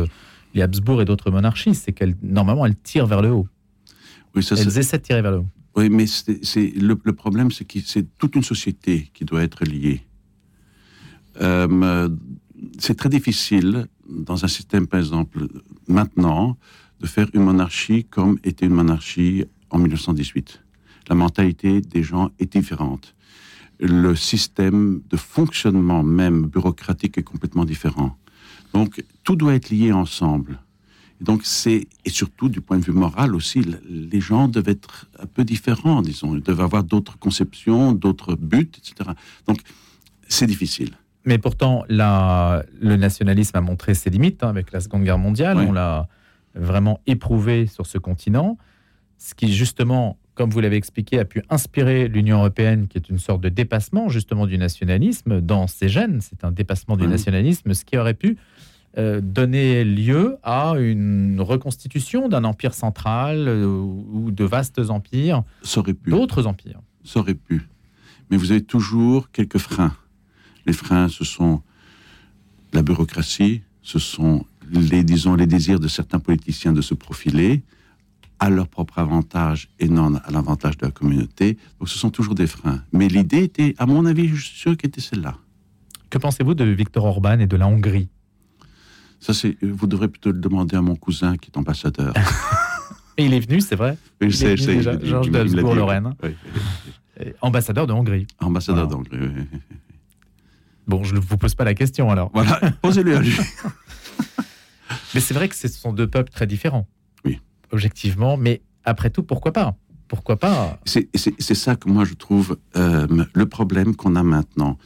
les 0.59 0.63
Habsbourg 0.63 1.01
et 1.01 1.05
d'autres 1.05 1.31
monarchies, 1.31 1.73
c'est 1.73 1.93
qu'elles, 1.93 2.15
normalement, 2.21 2.65
elles 2.65 2.75
tirent 2.75 3.07
vers 3.07 3.21
le 3.21 3.31
haut. 3.31 3.47
Oui, 4.35 4.43
ça, 4.43 4.55
Elles 4.57 4.77
essaient 4.77 4.97
de 4.97 5.03
tirer 5.03 5.21
vers 5.21 5.31
le 5.31 5.37
haut. 5.37 5.47
Oui, 5.75 5.89
mais 5.89 6.05
c'est 6.07 6.73
le, 6.75 6.95
problème, 7.13 7.51
c'est 7.51 7.65
que 7.65 7.79
c'est 7.79 8.05
toute 8.17 8.35
une 8.35 8.43
société 8.43 9.09
qui 9.13 9.23
doit 9.23 9.43
être 9.43 9.63
liée. 9.63 10.01
Euh, 11.41 12.09
c'est 12.77 12.95
très 12.95 13.09
difficile 13.09 13.87
dans 14.09 14.43
un 14.43 14.47
système, 14.47 14.87
par 14.87 14.99
exemple, 14.99 15.47
maintenant, 15.87 16.57
de 16.99 17.07
faire 17.07 17.27
une 17.33 17.43
monarchie 17.43 18.03
comme 18.03 18.37
était 18.43 18.65
une 18.65 18.73
monarchie 18.73 19.45
en 19.69 19.77
1918. 19.79 20.61
La 21.07 21.15
mentalité 21.15 21.79
des 21.79 22.03
gens 22.03 22.29
est 22.39 22.51
différente. 22.51 23.15
Le 23.79 24.13
système 24.15 25.01
de 25.09 25.15
fonctionnement 25.15 26.03
même 26.03 26.47
bureaucratique 26.47 27.17
est 27.17 27.23
complètement 27.23 27.63
différent. 27.63 28.17
Donc, 28.73 29.03
tout 29.23 29.35
doit 29.35 29.55
être 29.55 29.69
lié 29.69 29.91
ensemble. 29.91 30.59
Et 31.21 31.23
donc, 31.23 31.41
c'est, 31.43 31.87
et 32.05 32.09
surtout 32.09 32.49
du 32.49 32.61
point 32.61 32.77
de 32.77 32.83
vue 32.83 32.93
moral 32.93 33.35
aussi, 33.35 33.61
les 33.89 34.21
gens 34.21 34.47
doivent 34.47 34.69
être 34.69 35.07
un 35.19 35.25
peu 35.25 35.43
différents, 35.43 36.01
disons. 36.01 36.35
Ils 36.35 36.41
doivent 36.41 36.61
avoir 36.61 36.83
d'autres 36.83 37.17
conceptions, 37.17 37.91
d'autres 37.93 38.35
buts, 38.35 38.71
etc. 38.77 39.11
Donc, 39.47 39.59
c'est 40.27 40.47
difficile. 40.47 40.91
Mais 41.25 41.37
pourtant, 41.37 41.83
la, 41.89 42.63
le 42.79 42.95
nationalisme 42.95 43.57
a 43.57 43.61
montré 43.61 43.93
ses 43.93 44.09
limites 44.09 44.43
hein, 44.43 44.49
avec 44.49 44.71
la 44.71 44.79
Seconde 44.79 45.03
Guerre 45.03 45.17
mondiale. 45.17 45.57
On 45.57 45.73
l'a 45.73 46.07
vraiment 46.55 47.01
éprouvé 47.05 47.67
sur 47.67 47.85
ce 47.85 47.97
continent. 47.97 48.57
Ce 49.17 49.35
qui, 49.35 49.51
justement, 49.53 50.17
comme 50.33 50.49
vous 50.49 50.61
l'avez 50.61 50.77
expliqué, 50.77 51.19
a 51.19 51.25
pu 51.25 51.43
inspirer 51.49 52.07
l'Union 52.07 52.37
européenne, 52.37 52.87
qui 52.87 52.97
est 52.97 53.09
une 53.09 53.19
sorte 53.19 53.41
de 53.41 53.49
dépassement, 53.49 54.07
justement, 54.07 54.47
du 54.47 54.57
nationalisme 54.57 55.41
dans 55.41 55.67
ses 55.67 55.89
gènes. 55.89 56.21
C'est 56.21 56.45
un 56.45 56.51
dépassement 56.51 56.95
du 56.95 57.07
nationalisme, 57.07 57.73
ce 57.73 57.83
qui 57.83 57.97
aurait 57.97 58.13
pu 58.13 58.37
euh, 58.99 59.21
donner 59.21 59.85
lieu 59.85 60.35
à 60.43 60.73
une 60.77 61.39
reconstitution 61.39 62.27
d'un 62.27 62.43
empire 62.43 62.73
central 62.73 63.47
euh, 63.47 63.65
ou 63.65 64.29
de 64.29 64.43
vastes 64.43 64.81
empires, 64.89 65.43
d'autres 66.05 66.47
empires. 66.47 66.81
Ça 67.05 67.21
aurait 67.21 67.33
pu. 67.33 67.69
Mais 68.29 68.35
vous 68.35 68.51
avez 68.51 68.63
toujours 68.63 69.31
quelques 69.31 69.57
freins. 69.57 69.95
Les 70.65 70.73
freins, 70.73 71.07
ce 71.07 71.23
sont 71.23 71.61
la 72.73 72.81
bureaucratie, 72.81 73.61
ce 73.81 73.99
sont 73.99 74.45
les, 74.69 75.05
disons, 75.05 75.35
les 75.35 75.47
désirs 75.47 75.79
de 75.79 75.87
certains 75.87 76.19
politiciens 76.19 76.73
de 76.73 76.81
se 76.81 76.93
profiler 76.93 77.63
à 78.39 78.49
leur 78.49 78.67
propre 78.67 78.99
avantage 78.99 79.69
et 79.79 79.87
non 79.87 80.15
à 80.15 80.29
l'avantage 80.29 80.75
de 80.75 80.85
la 80.85 80.91
communauté. 80.91 81.57
Donc 81.79 81.87
ce 81.87 81.97
sont 81.97 82.09
toujours 82.09 82.35
des 82.35 82.47
freins. 82.47 82.83
Mais 82.91 83.07
l'idée 83.07 83.43
était, 83.43 83.75
à 83.77 83.85
mon 83.85 84.05
avis, 84.05 84.27
je 84.27 84.43
suis 84.43 84.57
sûr 84.57 84.75
qu'elle 84.75 84.89
était 84.89 84.99
celle-là. 84.99 85.37
Que 86.09 86.17
pensez-vous 86.17 86.53
de 86.53 86.65
Viktor 86.65 87.05
Orban 87.05 87.39
et 87.39 87.47
de 87.47 87.55
la 87.55 87.67
Hongrie? 87.67 88.09
Ça, 89.19 89.33
c'est, 89.33 89.57
vous 89.61 89.87
devrez 89.87 90.07
plutôt 90.07 90.31
le 90.31 90.39
demander 90.39 90.75
à 90.75 90.81
mon 90.81 90.95
cousin 90.95 91.37
qui 91.37 91.51
est 91.51 91.57
ambassadeur. 91.57 92.13
Et 93.17 93.25
il 93.25 93.33
est 93.33 93.41
venu, 93.41 93.59
c'est 93.59 93.75
vrai 93.75 93.97
Oui, 94.21 94.31
c'est 94.31 94.55
Georges 94.55 95.29
d'Habsbourg-Lorraine. 95.29 96.13
Ambassadeur 97.41 97.85
de 97.85 97.91
Hongrie. 97.91 98.27
Ambassadeur 98.39 98.87
de 98.87 98.95
Hongrie, 98.95 99.17
oui. 99.19 99.59
Bon, 100.87 101.03
je 101.03 101.13
ne 101.13 101.19
vous 101.19 101.37
pose 101.37 101.53
pas 101.53 101.65
la 101.65 101.75
question 101.75 102.09
alors. 102.09 102.31
Voilà, 102.33 102.59
posez-lui 102.81 103.13
à 103.13 103.19
lui. 103.19 103.33
mais 105.13 105.19
c'est 105.19 105.35
vrai 105.35 105.47
que 105.47 105.55
ce 105.55 105.67
sont 105.67 105.93
deux 105.93 106.07
peuples 106.07 106.31
très 106.31 106.47
différents. 106.47 106.87
Oui. 107.25 107.39
Objectivement, 107.71 108.37
mais 108.37 108.61
après 108.85 109.11
tout, 109.11 109.21
pourquoi 109.21 109.53
pas? 109.53 109.75
Pourquoi 110.07 110.37
pas? 110.37 110.79
C'est 110.85 111.53
ça 111.53 111.75
que 111.75 111.87
moi 111.87 112.05
je 112.05 112.15
trouve 112.15 112.57
euh, 112.75 113.05
le 113.33 113.45
problème 113.45 113.95
qu'on 113.95 114.15
a 114.15 114.23
maintenant 114.23 114.79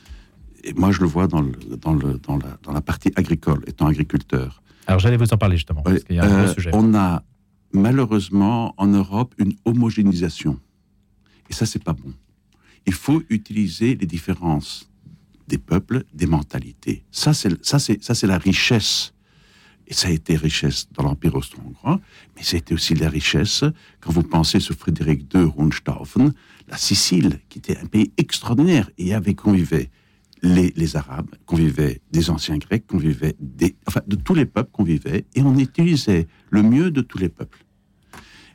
et 0.63 0.73
moi, 0.73 0.91
je 0.91 1.01
le 1.01 1.07
vois 1.07 1.27
dans, 1.27 1.41
le, 1.41 1.51
dans, 1.77 1.93
le, 1.93 2.19
dans, 2.19 2.37
la, 2.37 2.57
dans 2.63 2.71
la 2.71 2.81
partie 2.81 3.11
agricole, 3.15 3.63
étant 3.67 3.87
agriculteur. 3.87 4.61
Alors, 4.87 4.99
j'allais 4.99 5.17
vous 5.17 5.33
en 5.33 5.37
parler 5.37 5.57
justement, 5.57 5.81
parce 5.81 6.03
qu'il 6.03 6.15
y 6.15 6.19
a 6.19 6.23
un 6.23 6.27
gros 6.27 6.49
euh, 6.49 6.53
sujet. 6.53 6.71
On 6.73 6.93
a 6.95 7.23
malheureusement 7.73 8.73
en 8.77 8.87
Europe 8.87 9.33
une 9.37 9.53
homogénéisation. 9.65 10.59
Et 11.49 11.53
ça, 11.53 11.65
c'est 11.65 11.83
pas 11.83 11.93
bon. 11.93 12.13
Il 12.85 12.93
faut 12.93 13.23
utiliser 13.29 13.95
les 13.95 14.05
différences 14.05 14.89
des 15.47 15.57
peuples, 15.57 16.03
des 16.13 16.25
mentalités. 16.25 17.03
Ça, 17.11 17.33
c'est 17.33 17.63
ça, 17.65 17.79
c'est 17.79 18.01
ça, 18.03 18.15
c'est 18.15 18.27
la 18.27 18.37
richesse. 18.37 19.13
Et 19.87 19.93
ça 19.93 20.07
a 20.07 20.11
été 20.11 20.37
richesse 20.37 20.87
dans 20.93 21.03
l'Empire 21.03 21.35
austro-hongrois, 21.35 21.99
mais 22.37 22.43
c'était 22.43 22.73
aussi 22.73 22.95
la 22.95 23.09
richesse 23.09 23.65
quand 23.99 24.11
vous 24.11 24.23
pensez 24.23 24.61
sur 24.61 24.75
Frédéric 24.75 25.33
II 25.33 25.51
Rundstaufen, 25.57 26.33
la 26.69 26.77
Sicile, 26.77 27.41
qui 27.49 27.59
était 27.59 27.77
un 27.77 27.85
pays 27.85 28.13
extraordinaire 28.17 28.89
et 28.97 29.13
avait 29.13 29.33
convivé 29.33 29.91
les, 30.43 30.95
Arabes 30.97 31.33
convivaient, 31.45 32.01
des 32.11 32.29
anciens 32.29 32.57
Grecs 32.57 32.85
convivaient, 32.85 33.35
des, 33.39 33.75
enfin, 33.87 34.01
de 34.05 34.15
tous 34.15 34.35
les 34.35 34.45
peuples 34.45 34.71
convivaient, 34.71 35.25
et 35.35 35.41
on 35.41 35.57
utilisait 35.57 36.27
le 36.49 36.61
mieux 36.61 36.91
de 36.91 37.01
tous 37.01 37.17
les 37.17 37.29
peuples. 37.29 37.65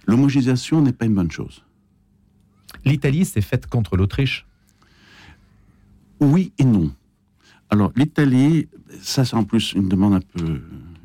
L'homogénéisation 0.06 0.82
n'est 0.82 0.92
pas 0.92 1.06
une 1.06 1.14
bonne 1.14 1.30
chose. 1.30 1.64
L'Italie 2.84 3.24
s'est 3.24 3.40
faite 3.40 3.66
contre 3.66 3.96
l'Autriche 3.96 4.46
Oui 6.20 6.52
et 6.58 6.64
non. 6.64 6.92
Alors, 7.70 7.92
l'Italie, 7.96 8.68
ça 9.00 9.24
c'est 9.24 9.36
en 9.36 9.44
plus 9.44 9.72
une 9.72 9.88
demande 9.88 10.14
un 10.14 10.20
peu 10.20 10.60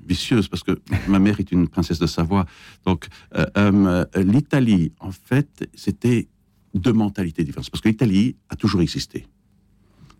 vicieuse, 0.05 0.49
parce 0.49 0.63
que 0.63 0.81
ma 1.07 1.19
mère 1.19 1.39
est 1.39 1.51
une 1.53 1.69
princesse 1.69 1.99
de 1.99 2.07
Savoie. 2.07 2.45
Donc, 2.85 3.07
euh, 3.35 3.45
euh, 3.57 4.05
l'Italie, 4.17 4.91
en 4.99 5.11
fait, 5.11 5.69
c'était 5.73 6.27
deux 6.73 6.91
mentalités 6.91 7.45
différentes. 7.45 7.69
Parce 7.69 7.81
que 7.81 7.87
l'Italie 7.87 8.35
a 8.49 8.57
toujours 8.57 8.81
existé. 8.81 9.27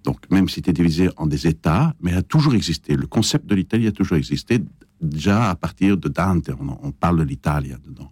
Donc, 0.04 0.20
même 0.30 0.50
si 0.50 0.56
c'était 0.56 0.74
divisé 0.74 1.10
en 1.18 1.28
des 1.28 1.48
États, 1.48 1.96
mais 2.02 2.12
elle 2.12 2.18
a 2.18 2.24
toujours 2.24 2.54
existé. 2.56 2.96
Le 2.96 3.08
concept 3.08 3.46
de 3.46 3.56
l'Italie 3.56 3.88
a 3.88 3.92
toujours 3.92 4.18
existé, 4.18 4.60
déjà 5.02 5.50
à 5.50 5.56
partir 5.56 5.98
de 5.98 6.10
Dante, 6.10 6.50
on, 6.60 6.92
parle 6.92 7.20
de 7.20 7.24
l'Italie 7.24 7.74
dedans. 7.86 8.12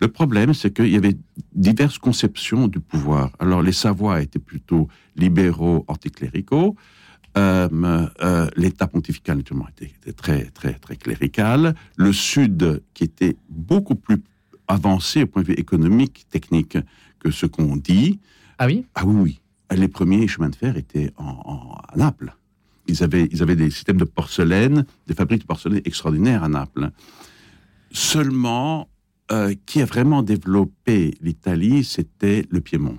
Le 0.00 0.08
problème, 0.08 0.54
c'est 0.54 0.72
qu'il 0.72 0.88
y 0.88 0.96
avait 0.96 1.16
diverses 1.52 1.98
conceptions 1.98 2.68
du 2.68 2.78
pouvoir. 2.78 3.32
Alors, 3.40 3.62
les 3.62 3.72
Savoies 3.72 4.22
étaient 4.22 4.38
plutôt 4.38 4.88
libéraux, 5.16 5.84
anticléricaux. 5.88 6.76
Euh, 7.36 7.68
euh, 8.22 8.48
L'État 8.56 8.86
pontifical, 8.86 9.38
naturellement, 9.38 9.68
était, 9.68 9.86
était, 9.86 10.12
très, 10.12 10.44
très, 10.50 10.74
très 10.74 10.96
clérical. 10.96 11.74
Le 11.96 12.12
Sud, 12.12 12.80
qui 12.94 13.04
était 13.04 13.36
beaucoup 13.48 13.96
plus 13.96 14.22
avancé 14.68 15.24
au 15.24 15.26
point 15.26 15.42
de 15.42 15.48
vue 15.48 15.54
économique, 15.54 16.26
technique, 16.30 16.78
que 17.18 17.32
ce 17.32 17.46
qu'on 17.46 17.76
dit. 17.76 18.20
Ah 18.58 18.66
oui? 18.66 18.86
Ah 18.94 19.04
oui, 19.04 19.16
oui 19.20 19.40
les 19.74 19.88
premiers 19.88 20.26
chemins 20.28 20.48
de 20.48 20.56
fer 20.56 20.76
étaient 20.76 21.12
en, 21.16 21.78
à 21.88 21.96
Naples. 21.96 22.34
Ils 22.86 23.02
avaient, 23.02 23.28
ils 23.30 23.42
avaient 23.42 23.56
des 23.56 23.70
systèmes 23.70 23.98
de 23.98 24.04
porcelaine, 24.04 24.86
des 25.06 25.14
fabriques 25.14 25.42
de 25.42 25.46
porcelaine 25.46 25.82
extraordinaires 25.84 26.42
à 26.42 26.48
Naples. 26.48 26.90
Seulement, 27.92 28.88
euh, 29.30 29.54
qui 29.66 29.82
a 29.82 29.84
vraiment 29.84 30.22
développé 30.22 31.14
l'Italie, 31.20 31.84
c'était 31.84 32.46
le 32.50 32.60
Piémont. 32.62 32.96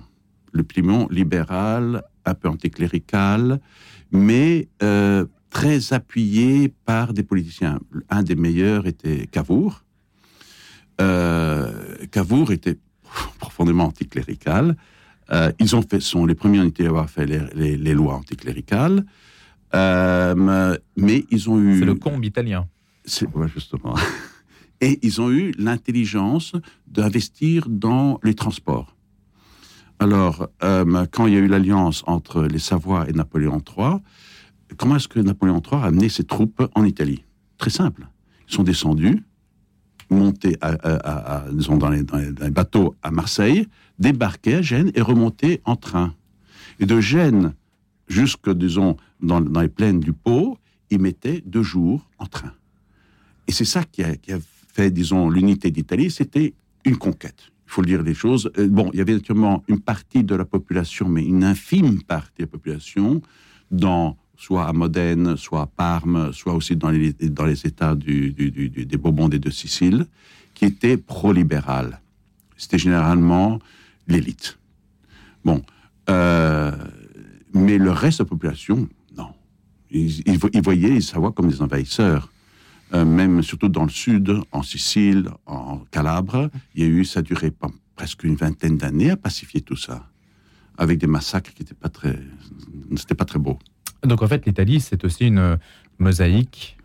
Le 0.52 0.62
Piémont 0.62 1.08
libéral, 1.10 2.04
un 2.24 2.34
peu 2.34 2.48
anticlérical, 2.48 3.60
mais 4.12 4.68
euh, 4.82 5.26
très 5.50 5.92
appuyé 5.92 6.72
par 6.84 7.12
des 7.12 7.24
politiciens. 7.24 7.80
Un 8.08 8.22
des 8.22 8.36
meilleurs 8.36 8.86
était 8.86 9.26
Cavour. 9.26 9.84
Euh, 11.00 11.96
Cavour 12.12 12.52
était 12.52 12.78
profondément 13.40 13.86
anticlérical. 13.86 14.76
Euh, 15.32 15.52
ils 15.60 15.76
ont 15.76 15.82
fait, 15.82 16.00
sont 16.00 16.26
les 16.26 16.34
premiers 16.34 16.60
en 16.60 16.64
Italie 16.64 16.88
à 16.88 16.90
avoir 16.90 17.08
fait 17.08 17.26
les, 17.26 17.76
les, 17.76 17.94
lois 17.94 18.14
anticléricales, 18.14 19.04
euh, 19.74 20.76
mais 20.96 21.24
ils 21.30 21.48
ont 21.48 21.60
eu. 21.60 21.78
C'est 21.78 21.84
le 21.84 21.94
combe 21.94 22.24
italien. 22.24 22.66
Ouais, 23.34 23.48
justement. 23.48 23.94
Et 24.80 24.98
ils 25.02 25.20
ont 25.20 25.30
eu 25.30 25.52
l'intelligence 25.58 26.52
d'investir 26.86 27.66
dans 27.68 28.18
les 28.24 28.34
transports. 28.34 28.96
Alors, 29.98 30.48
euh, 30.64 31.06
quand 31.12 31.26
il 31.26 31.34
y 31.34 31.36
a 31.36 31.40
eu 31.40 31.46
l'alliance 31.46 32.02
entre 32.06 32.44
les 32.44 32.58
Savoies 32.58 33.06
et 33.08 33.12
Napoléon 33.12 33.58
III, 33.58 33.98
comment 34.78 34.96
est-ce 34.96 35.08
que 35.08 35.20
Napoléon 35.20 35.60
III 35.60 35.82
a 35.82 35.84
amené 35.84 36.08
ses 36.08 36.24
troupes 36.24 36.66
en 36.74 36.84
Italie? 36.84 37.24
Très 37.58 37.68
simple. 37.68 38.06
Ils 38.48 38.54
sont 38.54 38.62
descendus, 38.62 39.22
monter 40.10 40.56
à, 40.60 41.44
dans, 41.68 41.88
les, 41.88 42.02
bateaux 42.50 42.94
à 43.02 43.10
Marseille, 43.10 43.66
débarquer 43.98 44.56
à 44.56 44.62
Gênes 44.62 44.90
et 44.94 45.00
remonter 45.00 45.60
en 45.64 45.76
train. 45.76 46.14
Et 46.78 46.86
de 46.86 47.00
Gênes 47.00 47.54
jusque, 48.08 48.50
disons, 48.50 48.96
dans, 49.20 49.40
les 49.40 49.68
plaines 49.68 50.00
du 50.00 50.12
Pau, 50.12 50.58
ils 50.90 51.00
mettaient 51.00 51.42
deux 51.46 51.62
jours 51.62 52.08
en 52.18 52.26
train. 52.26 52.52
Et 53.46 53.52
c'est 53.52 53.64
ça 53.64 53.84
qui 53.84 54.02
a, 54.02 54.14
fait, 54.72 54.90
disons, 54.90 55.30
l'unité 55.30 55.70
d'Italie, 55.70 56.10
c'était 56.10 56.54
une 56.84 56.96
conquête. 56.96 57.50
Il 57.66 57.72
faut 57.72 57.82
le 57.82 57.86
dire 57.86 58.02
les 58.02 58.14
choses. 58.14 58.50
Euh, 58.58 58.68
bon, 58.68 58.90
il 58.92 58.98
y 58.98 59.00
avait 59.00 59.14
naturellement 59.14 59.62
une 59.68 59.80
partie 59.80 60.24
de 60.24 60.34
la 60.34 60.44
population, 60.44 61.08
mais 61.08 61.24
une 61.24 61.44
infime 61.44 62.02
partie 62.02 62.38
de 62.38 62.42
la 62.42 62.48
population, 62.48 63.22
dans 63.70 64.16
soit 64.40 64.66
à 64.66 64.72
Modène, 64.72 65.36
soit 65.36 65.60
à 65.60 65.66
Parme, 65.66 66.32
soit 66.32 66.54
aussi 66.54 66.74
dans 66.74 66.88
les, 66.88 67.10
États 67.66 67.94
du, 67.94 68.32
des 68.32 68.96
Bourbons 68.96 69.28
et 69.28 69.38
de 69.38 69.50
Sicile, 69.50 70.06
qui 70.54 70.64
étaient 70.64 70.96
pro-libérales. 70.96 72.00
C'était 72.56 72.78
généralement 72.78 73.58
l'élite. 74.08 74.58
Bon, 75.44 75.62
euh, 76.08 76.72
mais 77.52 77.76
le 77.76 77.90
reste 77.90 78.20
de 78.20 78.24
la 78.24 78.28
population, 78.28 78.88
non. 79.14 79.28
Ils, 79.90 80.38
voyaient 80.62 80.88
les 80.88 81.32
comme 81.34 81.48
des 81.48 81.60
envahisseurs. 81.60 82.32
euh, 82.94 83.04
même 83.04 83.42
surtout 83.42 83.68
dans 83.68 83.84
le 83.84 83.90
sud, 83.90 84.40
en 84.52 84.62
Sicile, 84.62 85.28
en 85.44 85.80
Calabre, 85.90 86.48
il 86.74 86.82
y 86.82 86.86
a 86.86 86.88
eu, 86.88 87.04
ça 87.04 87.20
a 87.20 87.22
duré 87.22 87.52
presque 87.94 88.24
une 88.24 88.36
vingtaine 88.36 88.78
d'années 88.78 89.10
à 89.10 89.18
pacifier 89.18 89.60
tout 89.60 89.76
ça, 89.76 90.08
avec 90.78 90.98
des 90.98 91.06
massacres 91.06 91.52
qui 91.52 91.62
n'étaient 91.62 91.74
pas 91.74 91.90
très, 91.90 92.18
c'était 92.96 93.14
pas 93.14 93.26
très 93.26 93.38
beau. 93.38 93.58
Donc 94.04 94.22
en 94.22 94.28
fait, 94.28 94.46
l'Italie, 94.46 94.80
c'est 94.80 95.04
aussi 95.04 95.26
une 95.26 95.58
mosaïque. 95.98 96.76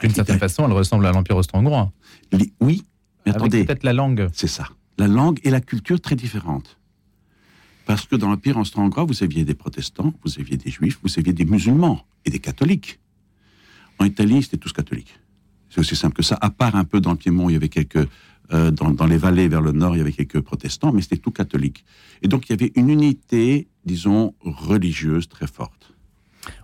D'une 0.00 0.14
certaine 0.14 0.38
façon, 0.38 0.64
elle 0.64 0.72
ressemble 0.72 1.06
à 1.06 1.12
l'Empire 1.12 1.36
austro-hongrois. 1.36 1.92
Oui, 2.60 2.84
mais 3.26 3.34
attendez. 3.34 3.64
Peut-être 3.64 3.82
la 3.82 3.92
langue. 3.92 4.28
C'est 4.32 4.46
ça. 4.46 4.68
La 4.96 5.08
langue 5.08 5.40
et 5.44 5.50
la 5.50 5.60
culture 5.60 6.00
très 6.00 6.16
différentes. 6.16 6.78
Parce 7.86 8.06
que 8.06 8.16
dans 8.16 8.28
l'Empire 8.28 8.56
austro-hongrois, 8.58 9.04
vous 9.04 9.22
aviez 9.22 9.44
des 9.44 9.54
protestants, 9.54 10.12
vous 10.24 10.38
aviez 10.38 10.56
des 10.56 10.70
juifs, 10.70 10.98
vous 11.02 11.18
aviez 11.18 11.32
des 11.32 11.44
musulmans 11.44 12.04
et 12.24 12.30
des 12.30 12.38
catholiques. 12.38 13.00
En 13.98 14.04
Italie, 14.04 14.42
c'était 14.42 14.58
tous 14.58 14.72
catholiques. 14.72 15.18
C'est 15.70 15.80
aussi 15.80 15.96
simple 15.96 16.14
que 16.14 16.22
ça. 16.22 16.38
À 16.40 16.50
part 16.50 16.76
un 16.76 16.84
peu 16.84 17.00
dans 17.00 17.10
le 17.10 17.16
Piémont, 17.16 17.48
il 17.48 17.54
y 17.54 17.56
avait 17.56 17.68
quelques. 17.68 18.08
Euh, 18.52 18.70
dans, 18.70 19.06
les 19.06 19.18
vallées 19.18 19.46
vers 19.46 19.60
le 19.60 19.72
nord, 19.72 19.94
il 19.94 19.98
y 19.98 20.00
avait 20.00 20.12
quelques 20.12 20.40
protestants, 20.40 20.90
mais 20.92 21.02
c'était 21.02 21.18
tout 21.18 21.30
catholique. 21.30 21.84
Et 22.22 22.28
donc, 22.28 22.48
il 22.48 22.52
y 22.52 22.54
avait 22.54 22.72
une 22.76 22.88
unité, 22.88 23.68
disons, 23.84 24.34
religieuse 24.40 25.28
très 25.28 25.46
forte. 25.46 25.92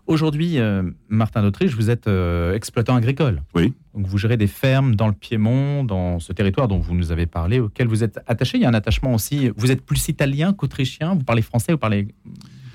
Aujourd'hui, 0.06 0.58
euh, 0.58 0.82
Martin 1.08 1.42
d'Autriche, 1.42 1.74
vous 1.74 1.90
êtes 1.90 2.06
euh, 2.06 2.54
exploitant 2.54 2.96
agricole. 2.96 3.42
Oui. 3.54 3.72
Donc, 3.94 4.06
vous 4.06 4.18
gérez 4.18 4.36
des 4.36 4.46
fermes 4.46 4.96
dans 4.96 5.06
le 5.08 5.14
Piémont, 5.14 5.84
dans 5.84 6.18
ce 6.18 6.32
territoire 6.32 6.68
dont 6.68 6.78
vous 6.78 6.94
nous 6.94 7.12
avez 7.12 7.26
parlé, 7.26 7.60
auquel 7.60 7.88
vous 7.88 8.04
êtes 8.04 8.20
attaché. 8.26 8.58
Il 8.58 8.62
y 8.62 8.66
a 8.66 8.68
un 8.68 8.74
attachement 8.74 9.14
aussi. 9.14 9.50
Vous 9.56 9.70
êtes 9.70 9.84
plus 9.84 10.08
italien 10.08 10.52
qu'autrichien 10.52 11.14
Vous 11.14 11.24
parlez 11.24 11.42
français 11.42 11.72
Vous 11.72 11.78
parlez 11.78 12.08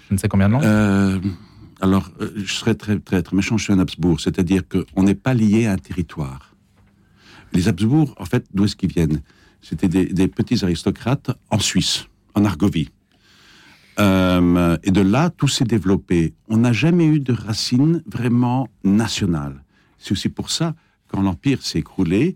je 0.09 0.15
ne 0.15 0.19
sais 0.19 0.27
combien 0.27 0.47
de 0.47 0.53
langues 0.53 1.21
alors, 1.81 2.11
euh, 2.19 2.31
je 2.35 2.53
serais 2.53 2.75
très, 2.75 2.99
très, 2.99 3.21
très 3.21 3.35
méchant, 3.35 3.57
je 3.57 3.65
suis 3.65 3.73
un 3.73 3.79
Habsbourg, 3.79 4.19
c'est-à-dire 4.19 4.63
qu'on 4.67 5.03
n'est 5.03 5.15
pas 5.15 5.33
lié 5.33 5.65
à 5.65 5.73
un 5.73 5.77
territoire. 5.77 6.55
Les 7.53 7.67
Habsbourg, 7.67 8.13
en 8.17 8.25
fait, 8.25 8.45
d'où 8.53 8.65
est-ce 8.65 8.75
qu'ils 8.75 8.91
viennent? 8.91 9.21
C'était 9.61 9.87
des, 9.87 10.27
petits 10.27 10.63
aristocrates 10.63 11.31
en 11.49 11.59
Suisse, 11.59 12.07
en 12.33 12.45
Argovie. 12.45 12.89
Euh, 13.99 14.77
et 14.83 14.91
de 14.91 15.01
là, 15.01 15.29
tout 15.29 15.47
s'est 15.47 15.65
développé. 15.65 16.33
On 16.47 16.57
n'a 16.57 16.71
jamais 16.71 17.05
eu 17.05 17.19
de 17.19 17.33
racines 17.33 18.01
vraiment 18.05 18.69
nationales. 18.83 19.63
C'est 19.97 20.13
aussi 20.13 20.29
pour 20.29 20.49
ça, 20.49 20.73
quand 21.07 21.21
l'Empire 21.21 21.61
s'est 21.61 21.79
écroulé, 21.79 22.35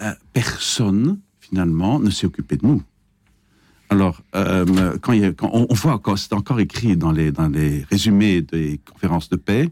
euh, 0.00 0.12
personne, 0.32 1.20
finalement, 1.40 2.00
ne 2.00 2.10
s'est 2.10 2.26
occupé 2.26 2.56
de 2.56 2.66
nous. 2.66 2.82
Alors, 3.88 4.20
euh, 4.34 4.98
quand, 5.00 5.14
on, 5.52 5.72
voit, 5.72 6.02
c'est 6.16 6.32
encore 6.32 6.58
écrit 6.58 6.96
dans 6.96 7.12
les, 7.12 7.30
dans 7.30 7.48
les 7.48 7.84
résumés 7.84 8.42
des 8.42 8.80
conférences 8.90 9.28
de 9.28 9.36
paix, 9.36 9.70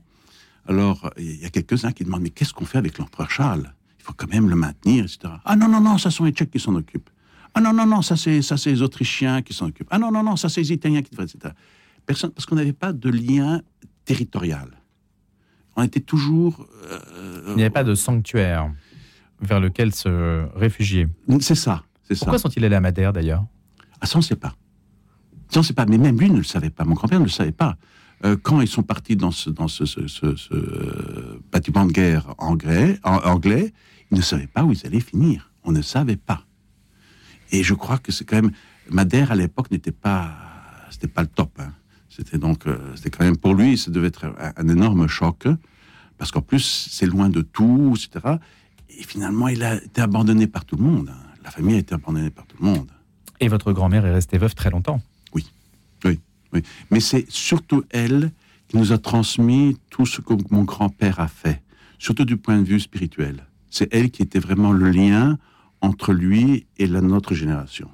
alors 0.68 1.10
il 1.18 1.40
y 1.40 1.44
a 1.44 1.50
quelques-uns 1.50 1.90
qui 1.90 2.04
demandent, 2.04 2.22
mais 2.22 2.30
qu'est-ce 2.30 2.54
qu'on 2.54 2.64
fait 2.64 2.78
avec 2.78 2.98
l'empereur 2.98 3.30
Charles? 3.30 3.74
Il 3.98 4.04
faut 4.04 4.12
quand 4.16 4.30
même 4.30 4.48
le 4.48 4.54
maintenir, 4.54 5.04
etc. 5.04 5.34
Ah 5.44 5.56
non, 5.56 5.68
non, 5.68 5.80
non, 5.80 5.98
ça 5.98 6.10
sont 6.10 6.24
les 6.24 6.30
Tchèques 6.30 6.52
qui 6.52 6.60
s'en 6.60 6.76
occupent. 6.76 7.10
Ah 7.54 7.60
non, 7.60 7.72
non, 7.72 7.86
non, 7.86 8.02
ça 8.02 8.16
c'est, 8.16 8.42
ça 8.42 8.56
c'est 8.56 8.70
les 8.70 8.82
Autrichiens 8.82 9.42
qui 9.42 9.54
s'en 9.54 9.66
occupent. 9.66 9.88
Ah 9.90 9.98
non, 9.98 10.10
non, 10.10 10.22
non, 10.22 10.36
ça 10.36 10.48
c'est 10.48 10.60
les 10.60 10.72
Italiens 10.72 11.02
qui 11.02 11.10
devraient, 11.10 11.24
etc. 11.24 11.54
Personne, 12.04 12.30
parce 12.30 12.46
qu'on 12.46 12.56
n'avait 12.56 12.72
pas 12.72 12.92
de 12.92 13.08
lien 13.08 13.62
territorial. 14.04 14.68
On 15.76 15.82
était 15.82 16.00
toujours... 16.00 16.66
Euh, 16.90 17.44
il 17.48 17.56
n'y 17.56 17.62
avait 17.62 17.70
pas 17.70 17.84
de 17.84 17.94
sanctuaire 17.94 18.70
vers 19.40 19.60
lequel 19.60 19.94
se 19.94 20.46
réfugier. 20.56 21.08
C'est 21.40 21.54
ça, 21.54 21.82
c'est 22.02 22.18
Pourquoi 22.18 22.38
sont-ils 22.38 22.64
allés 22.64 22.76
à 22.76 22.80
Madère 22.80 23.12
d'ailleurs? 23.12 23.44
Ah, 24.00 24.06
ça, 24.06 24.16
on 24.16 24.18
ne 24.18 24.24
sait 24.24 24.36
pas. 24.36 24.54
Ça, 25.48 25.58
on 25.58 25.60
ne 25.60 25.64
sait 25.64 25.74
pas. 25.74 25.86
Mais 25.86 25.98
même 25.98 26.18
lui 26.18 26.30
ne 26.30 26.38
le 26.38 26.44
savait 26.44 26.70
pas. 26.70 26.84
Mon 26.84 26.94
grand-père 26.94 27.20
ne 27.20 27.24
le 27.24 27.30
savait 27.30 27.52
pas. 27.52 27.76
Euh, 28.24 28.36
quand 28.40 28.60
ils 28.60 28.68
sont 28.68 28.82
partis 28.82 29.16
dans 29.16 29.30
ce, 29.30 29.50
dans 29.50 29.68
ce, 29.68 29.84
euh, 30.54 31.40
bâtiment 31.52 31.84
de 31.84 31.92
guerre 31.92 32.34
anglais, 32.38 32.98
anglais, 33.02 33.72
ils 34.10 34.16
ne 34.16 34.22
savaient 34.22 34.46
pas 34.46 34.64
où 34.64 34.72
ils 34.72 34.86
allaient 34.86 35.00
finir. 35.00 35.52
On 35.64 35.72
ne 35.72 35.82
savait 35.82 36.16
pas. 36.16 36.44
Et 37.54 37.62
je 37.62 37.74
crois 37.74 37.98
que 37.98 38.10
c'est 38.10 38.24
quand 38.24 38.34
même. 38.42 38.50
Madère, 38.90 39.30
à 39.30 39.36
l'époque, 39.36 39.70
n'était 39.70 39.92
pas. 39.92 40.32
C'était 40.90 41.06
pas 41.06 41.22
le 41.22 41.28
top. 41.28 41.52
Hein. 41.60 41.72
C'était 42.08 42.36
donc. 42.36 42.66
Euh, 42.66 42.78
c'était 42.96 43.10
quand 43.10 43.24
même 43.24 43.36
pour 43.36 43.54
lui, 43.54 43.78
ça 43.78 43.92
devait 43.92 44.08
être 44.08 44.26
un, 44.56 44.68
énorme 44.68 45.06
choc. 45.06 45.46
Parce 46.18 46.32
qu'en 46.32 46.40
plus, 46.40 46.88
c'est 46.90 47.06
loin 47.06 47.28
de 47.28 47.42
tout, 47.42 47.94
etc. 47.96 48.38
Et 48.90 49.04
finalement, 49.04 49.46
il 49.46 49.62
a 49.62 49.76
été 49.76 50.00
abandonné 50.00 50.48
par 50.48 50.64
tout 50.64 50.74
le 50.74 50.82
monde. 50.82 51.10
Hein. 51.12 51.26
La 51.44 51.50
famille 51.52 51.76
a 51.76 51.78
été 51.78 51.94
abandonnée 51.94 52.30
par 52.30 52.44
tout 52.46 52.56
le 52.60 52.66
monde. 52.66 52.90
Et 53.38 53.46
votre 53.46 53.72
grand-mère 53.72 54.04
est 54.04 54.12
restée 54.12 54.36
veuve 54.38 54.54
très 54.56 54.70
longtemps. 54.70 55.00
Oui, 55.32 55.46
oui, 56.04 56.18
oui. 56.52 56.62
Mais 56.90 56.98
c'est 56.98 57.26
surtout 57.30 57.84
elle 57.90 58.32
qui 58.66 58.78
nous 58.78 58.92
a 58.92 58.98
transmis 58.98 59.76
tout 59.90 60.06
ce 60.06 60.20
que 60.20 60.34
mon 60.50 60.64
grand-père 60.64 61.20
a 61.20 61.28
fait, 61.28 61.62
surtout 62.00 62.24
du 62.24 62.36
point 62.36 62.58
de 62.58 62.64
vue 62.64 62.80
spirituel. 62.80 63.46
C'est 63.70 63.94
elle 63.94 64.10
qui 64.10 64.22
était 64.22 64.40
vraiment 64.40 64.72
le 64.72 64.90
lien 64.90 65.38
entre 65.84 66.12
lui 66.12 66.66
et 66.78 66.86
la 66.86 67.00
notre 67.02 67.34
génération. 67.34 67.88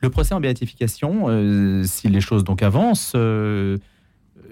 Le 0.00 0.08
procès 0.10 0.34
en 0.34 0.40
béatification, 0.40 1.26
euh, 1.28 1.82
si 1.84 2.08
les 2.08 2.20
choses 2.20 2.42
donc 2.42 2.62
avancent, 2.62 3.12
euh, 3.14 3.76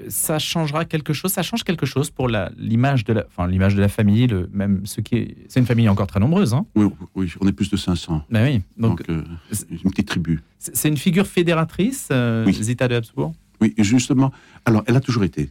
ça 0.08 0.38
changera 0.38 0.84
quelque 0.84 1.12
chose. 1.12 1.32
Ça 1.32 1.42
change 1.42 1.64
quelque 1.64 1.86
chose 1.86 2.10
pour 2.10 2.28
l'image 2.28 3.04
de 3.04 3.14
la, 3.14 3.24
enfin 3.26 3.46
l'image 3.46 3.74
de 3.74 3.80
la 3.80 3.88
famille, 3.88 4.26
le, 4.26 4.48
même 4.52 4.84
ce 4.84 5.00
qui 5.00 5.16
est. 5.16 5.36
C'est 5.48 5.60
une 5.60 5.66
famille 5.66 5.88
encore 5.88 6.06
très 6.06 6.20
nombreuse. 6.20 6.52
Hein 6.52 6.66
oui, 6.74 6.86
oui, 7.14 7.32
on 7.40 7.48
est 7.48 7.52
plus 7.52 7.70
de 7.70 7.76
500. 7.76 8.24
Ben 8.30 8.44
oui, 8.44 8.62
donc, 8.76 9.02
euh, 9.08 9.22
une 9.70 9.90
petite 9.90 10.08
tribu. 10.08 10.42
C'est 10.58 10.88
une 10.88 10.96
figure 10.96 11.26
fédératrice, 11.26 12.08
euh, 12.10 12.50
Zita 12.50 12.88
de 12.88 12.96
Habsbourg? 12.96 13.34
Oui, 13.60 13.74
justement. 13.78 14.32
Alors, 14.66 14.82
elle 14.86 14.96
a 14.96 15.00
toujours 15.00 15.24
été. 15.24 15.50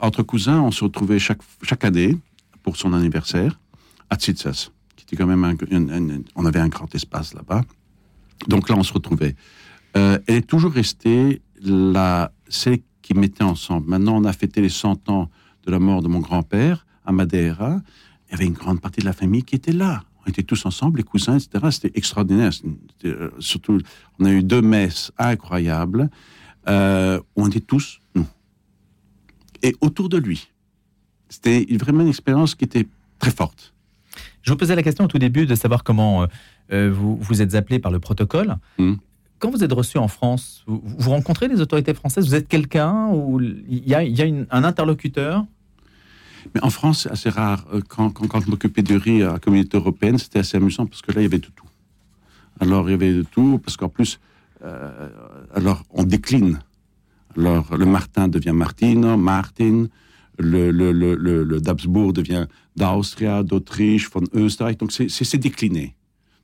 Entre 0.00 0.22
cousins, 0.22 0.60
on 0.60 0.70
se 0.70 0.84
retrouvait 0.84 1.18
chaque 1.18 1.40
chaque 1.62 1.84
année 1.84 2.16
pour 2.62 2.76
son 2.76 2.92
anniversaire 2.92 3.58
à 4.10 4.16
Tsitsas, 4.16 4.70
qui 5.08 5.14
était 5.14 5.24
quand 5.24 5.26
même 5.26 5.42
un, 5.42 5.56
on 6.36 6.44
avait 6.44 6.60
un 6.60 6.68
grand 6.68 6.94
espace 6.94 7.32
là-bas. 7.32 7.62
Donc 8.46 8.68
là, 8.68 8.76
on 8.76 8.82
se 8.84 8.92
retrouvait. 8.92 9.34
elle 9.94 10.22
est 10.28 10.46
toujours 10.46 10.70
restée 10.70 11.40
la, 11.64 12.30
c'est 12.48 12.82
qui 13.02 13.14
mettaient 13.14 13.42
ensemble. 13.42 13.88
Maintenant, 13.88 14.16
on 14.16 14.24
a 14.24 14.32
fêté 14.34 14.60
les 14.60 14.68
100 14.68 15.08
ans 15.08 15.30
de 15.64 15.70
la 15.70 15.78
mort 15.78 16.02
de 16.02 16.08
mon 16.08 16.20
grand-père 16.20 16.86
à 17.06 17.12
Madeira. 17.12 17.80
Il 18.28 18.32
y 18.32 18.34
avait 18.34 18.46
une 18.46 18.52
grande 18.52 18.80
partie 18.80 19.00
de 19.00 19.06
la 19.06 19.14
famille 19.14 19.42
qui 19.42 19.54
était 19.54 19.72
là. 19.72 20.04
On 20.26 20.28
était 20.28 20.42
tous 20.42 20.66
ensemble, 20.66 20.98
les 20.98 21.04
cousins, 21.04 21.38
etc. 21.38 21.68
C'était 21.70 21.98
extraordinaire. 21.98 22.52
Euh, 23.06 23.30
surtout, 23.38 23.80
on 24.18 24.26
a 24.26 24.30
eu 24.30 24.42
deux 24.42 24.60
messes 24.60 25.10
incroyables. 25.16 26.10
Euh, 26.68 27.18
on 27.34 27.48
était 27.48 27.60
tous 27.60 28.00
nous. 28.14 28.26
Et 29.62 29.74
autour 29.80 30.10
de 30.10 30.18
lui. 30.18 30.48
C'était 31.30 31.66
vraiment 31.78 32.02
une 32.02 32.08
expérience 32.08 32.54
qui 32.54 32.64
était 32.64 32.86
très 33.18 33.30
forte. 33.30 33.74
Je 34.42 34.50
vous 34.50 34.56
posais 34.56 34.76
la 34.76 34.82
question 34.82 35.04
au 35.04 35.08
tout 35.08 35.18
début 35.18 35.46
de 35.46 35.54
savoir 35.54 35.84
comment 35.84 36.26
euh, 36.72 36.90
vous, 36.92 37.16
vous 37.16 37.42
êtes 37.42 37.54
appelé 37.54 37.78
par 37.78 37.92
le 37.92 37.98
protocole. 37.98 38.56
Hum 38.78 38.98
quand 39.38 39.50
vous 39.50 39.64
êtes 39.64 39.72
reçu 39.72 39.98
en 39.98 40.08
France, 40.08 40.64
vous, 40.66 41.10
rencontrez 41.10 41.48
les 41.48 41.60
autorités 41.60 41.94
françaises? 41.94 42.26
Vous 42.26 42.34
êtes 42.34 42.48
quelqu'un 42.48 43.08
ou 43.08 43.40
il 43.40 43.88
y 43.88 43.94
a, 43.94 44.00
un 44.50 44.64
interlocuteur? 44.64 45.44
Mais 46.54 46.62
en 46.62 46.70
France, 46.70 47.02
c'est 47.02 47.10
assez 47.10 47.30
rare. 47.30 47.64
Euh, 47.72 47.80
quand, 47.86 48.10
quand, 48.10 48.26
quand 48.26 48.40
je 48.40 48.50
m'occupais 48.50 48.82
du 48.82 48.96
riz 48.96 49.22
à 49.22 49.34
la 49.34 49.38
communauté 49.38 49.76
européenne, 49.76 50.18
c'était 50.18 50.40
assez 50.40 50.56
amusant 50.56 50.86
parce 50.86 51.02
que 51.02 51.12
là, 51.12 51.20
il 51.20 51.24
y 51.24 51.26
avait 51.26 51.38
de 51.38 51.46
tout. 51.46 51.66
Alors, 52.60 52.88
il 52.88 52.92
y 52.92 52.94
avait 52.94 53.12
de 53.12 53.22
tout, 53.22 53.60
parce 53.62 53.76
qu'en 53.76 53.88
plus, 53.88 54.18
euh, 54.64 55.08
alors, 55.54 55.84
on 55.90 56.04
décline. 56.04 56.58
Alors, 57.36 57.76
le 57.76 57.86
Martin 57.86 58.28
devient 58.28 58.52
Martino, 58.52 59.16
Martin, 59.16 59.86
le, 60.38 60.70
le, 60.70 60.92
le, 60.92 61.14
le 61.14 61.60
d'Habsbourg 61.60 62.12
devient 62.12 62.46
d'Austria, 62.76 63.42
d'Autriche, 63.42 64.10
von 64.10 64.22
Österreich. 64.34 64.78
Donc, 64.78 64.92
c'est 64.92 65.36
décliné. 65.38 65.96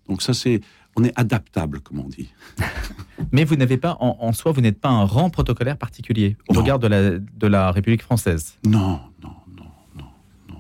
Donc, 0.09 0.23
ça, 0.23 0.35
c'est 0.35 0.61
on 0.97 1.05
est 1.05 1.13
adaptable, 1.17 1.81
comme 1.81 2.01
on 2.01 2.09
dit. 2.09 2.29
Mais 3.33 3.45
vous 3.45 3.57
n'avez 3.57 3.77
pas, 3.77 3.97
en, 4.01 4.33
soi, 4.33 4.53
vous 4.53 4.61
n'êtes 4.61 4.81
pas 4.81 4.91
un 4.91 5.05
rang 5.05 5.31
protocolaire 5.31 5.77
particulier 5.77 6.37
au 6.49 6.55
regard 6.55 6.79
de 6.79 6.87
la, 6.87 7.19
de 7.19 7.47
la 7.47 7.71
République 7.73 8.03
française 8.03 8.59
Non, 8.65 9.01
non, 9.23 9.35
non, 9.57 9.67
non, 9.97 10.07
non, 10.49 10.57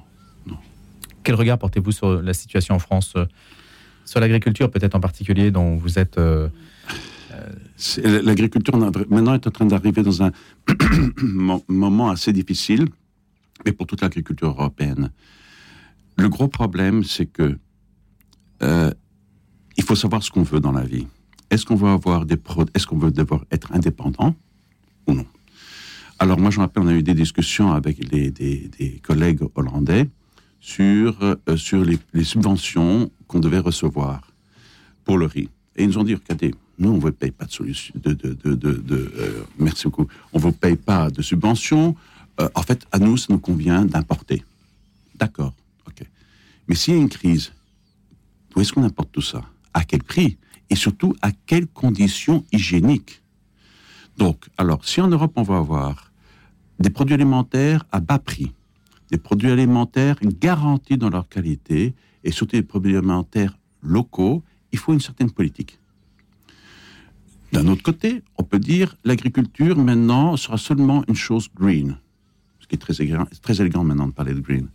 non. 0.47 0.57
Quel 1.23 1.35
regard 1.35 1.59
portez-vous 1.59 1.93
sur 1.93 2.21
la 2.21 2.33
situation 2.33 2.75
en 2.75 2.79
France, 2.79 3.13
euh, 3.17 3.27
sur 4.05 4.21
l'agriculture 4.21 4.71
peut-être 4.71 4.95
en 4.95 5.01
particulier, 5.01 5.51
dont 5.51 5.77
vous 5.77 5.99
êtes... 5.99 6.19
Euh, 6.19 6.49
euh, 7.99 8.23
l'agriculture 8.23 8.77
maintenant 8.77 9.35
est 9.35 9.47
en 9.47 9.51
train 9.51 9.67
d'arriver 9.67 10.03
dans 10.03 10.23
un 10.23 10.33
moment 11.69 12.11
assez 12.11 12.33
difficile, 12.33 12.87
mais 13.65 13.73
pour 13.73 13.87
toute 13.87 14.01
l'agriculture 14.01 14.49
européenne. 14.49 15.11
Le 16.17 16.29
gros 16.29 16.49
problème, 16.49 17.05
c'est 17.05 17.27
que 17.27 17.59
il 19.77 19.83
faut 19.85 19.97
savoir 19.97 20.23
ce 20.23 20.31
qu'on 20.31 20.43
veut 20.43 20.61
dans 20.61 20.73
la 20.73 20.85
vie. 20.85 21.07
Est-ce 21.51 21.67
qu'on 21.67 21.77
veut 21.77 21.89
avoir 21.89 22.25
des 22.27 22.37
est-ce 22.75 22.87
qu'on 22.87 22.99
veut 22.99 23.11
devoir 23.11 23.45
être 23.51 23.73
indépendant 23.73 24.35
ou 25.07 25.15
non? 25.15 25.27
Alors 26.19 26.39
moi, 26.39 26.51
je 26.51 26.59
me 26.59 26.63
rappelle, 26.63 26.85
on 26.85 26.89
a 26.89 26.93
eu 26.95 27.03
des 27.03 27.15
discussions 27.15 27.73
avec 27.73 28.09
des, 28.09 29.01
collègues 29.03 29.41
hollandais 29.55 30.09
sur 30.61 31.17
euh, 31.23 31.57
sur 31.57 31.85
les, 31.85 31.99
subventions 32.25 33.11
qu'on 33.27 33.41
devait 33.41 33.59
recevoir 33.59 34.33
pour 35.05 35.19
le 35.19 35.27
riz. 35.27 35.49
Et 35.77 35.83
ils 35.85 35.89
nous 35.89 35.99
ont 35.99 36.05
dit, 36.05 36.15
regardez, 36.15 36.55
nous, 36.79 36.91
on 36.91 36.95
ne 36.95 37.01
vous 37.01 37.13
paye 37.13 37.31
pas 37.31 37.45
de 37.45 37.53
solution, 37.53 37.95
euh, 38.07 39.45
merci 39.59 39.85
beaucoup, 39.85 40.07
on 40.33 40.39
vous 40.39 40.53
paye 40.53 40.77
pas 40.77 41.11
de 41.11 41.21
subventions. 41.21 41.95
Euh, 42.41 42.49
en 42.55 42.63
fait, 42.63 42.87
à 42.93 42.99
nous, 42.99 43.17
ça 43.17 43.27
nous 43.31 43.39
convient 43.39 43.85
d'importer. 43.85 44.45
D'accord, 45.15 45.55
ok. 45.87 46.05
Mais 46.69 46.75
s'il 46.75 46.95
y 46.95 46.97
a 46.97 47.01
une 47.01 47.09
crise, 47.09 47.53
où 48.55 48.61
est-ce 48.61 48.73
qu'on 48.73 48.85
importe 48.85 49.13
tout 49.13 49.23
ça? 49.23 49.43
À 49.73 49.85
quel 49.85 50.03
prix? 50.03 50.37
Et 50.71 50.77
surtout, 50.77 51.15
à 51.23 51.31
quelles 51.31 51.67
conditions 51.67 52.45
hygiéniques? 52.53 53.23
Donc, 54.17 54.47
alors, 54.57 54.85
si 54.85 55.01
en 55.01 55.09
Europe, 55.09 55.33
on 55.37 55.43
va 55.43 55.59
avoir 55.59 56.13
des 56.79 56.91
produits 56.91 57.15
alimentaires 57.15 57.85
à 57.93 58.01
bas 58.01 58.19
prix, 58.19 58.53
des 59.11 59.19
produits 59.19 59.51
alimentaires 59.51 60.17
garantis 60.23 60.97
dans 60.97 61.11
leur 61.11 61.29
qualité, 61.29 61.95
et 62.25 62.33
surtout 62.33 62.57
des 62.57 62.63
produits 62.63 62.97
alimentaires 62.97 63.57
locaux, 63.83 64.43
il 64.73 64.79
faut 64.79 64.93
une 64.93 65.01
certaine 65.01 65.31
politique. 65.31 65.79
D'un 67.53 67.69
autre 67.69 67.83
côté, 67.83 68.23
on 68.37 68.43
peut 68.43 68.59
dire 68.59 68.97
l'agriculture 69.05 69.77
maintenant 69.79 70.37
sera 70.37 70.59
seulement 70.59 71.05
une 71.07 71.15
chose 71.15 71.49
green, 71.55 71.99
ce 72.65 72.69
qui 72.69 72.77
est 72.77 72.79
très 73.43 73.61
élégant, 73.61 73.85
maintenant 73.85 74.07
de 74.07 74.13
parler 74.13 74.33
de 74.33 74.41
green. 74.41 74.69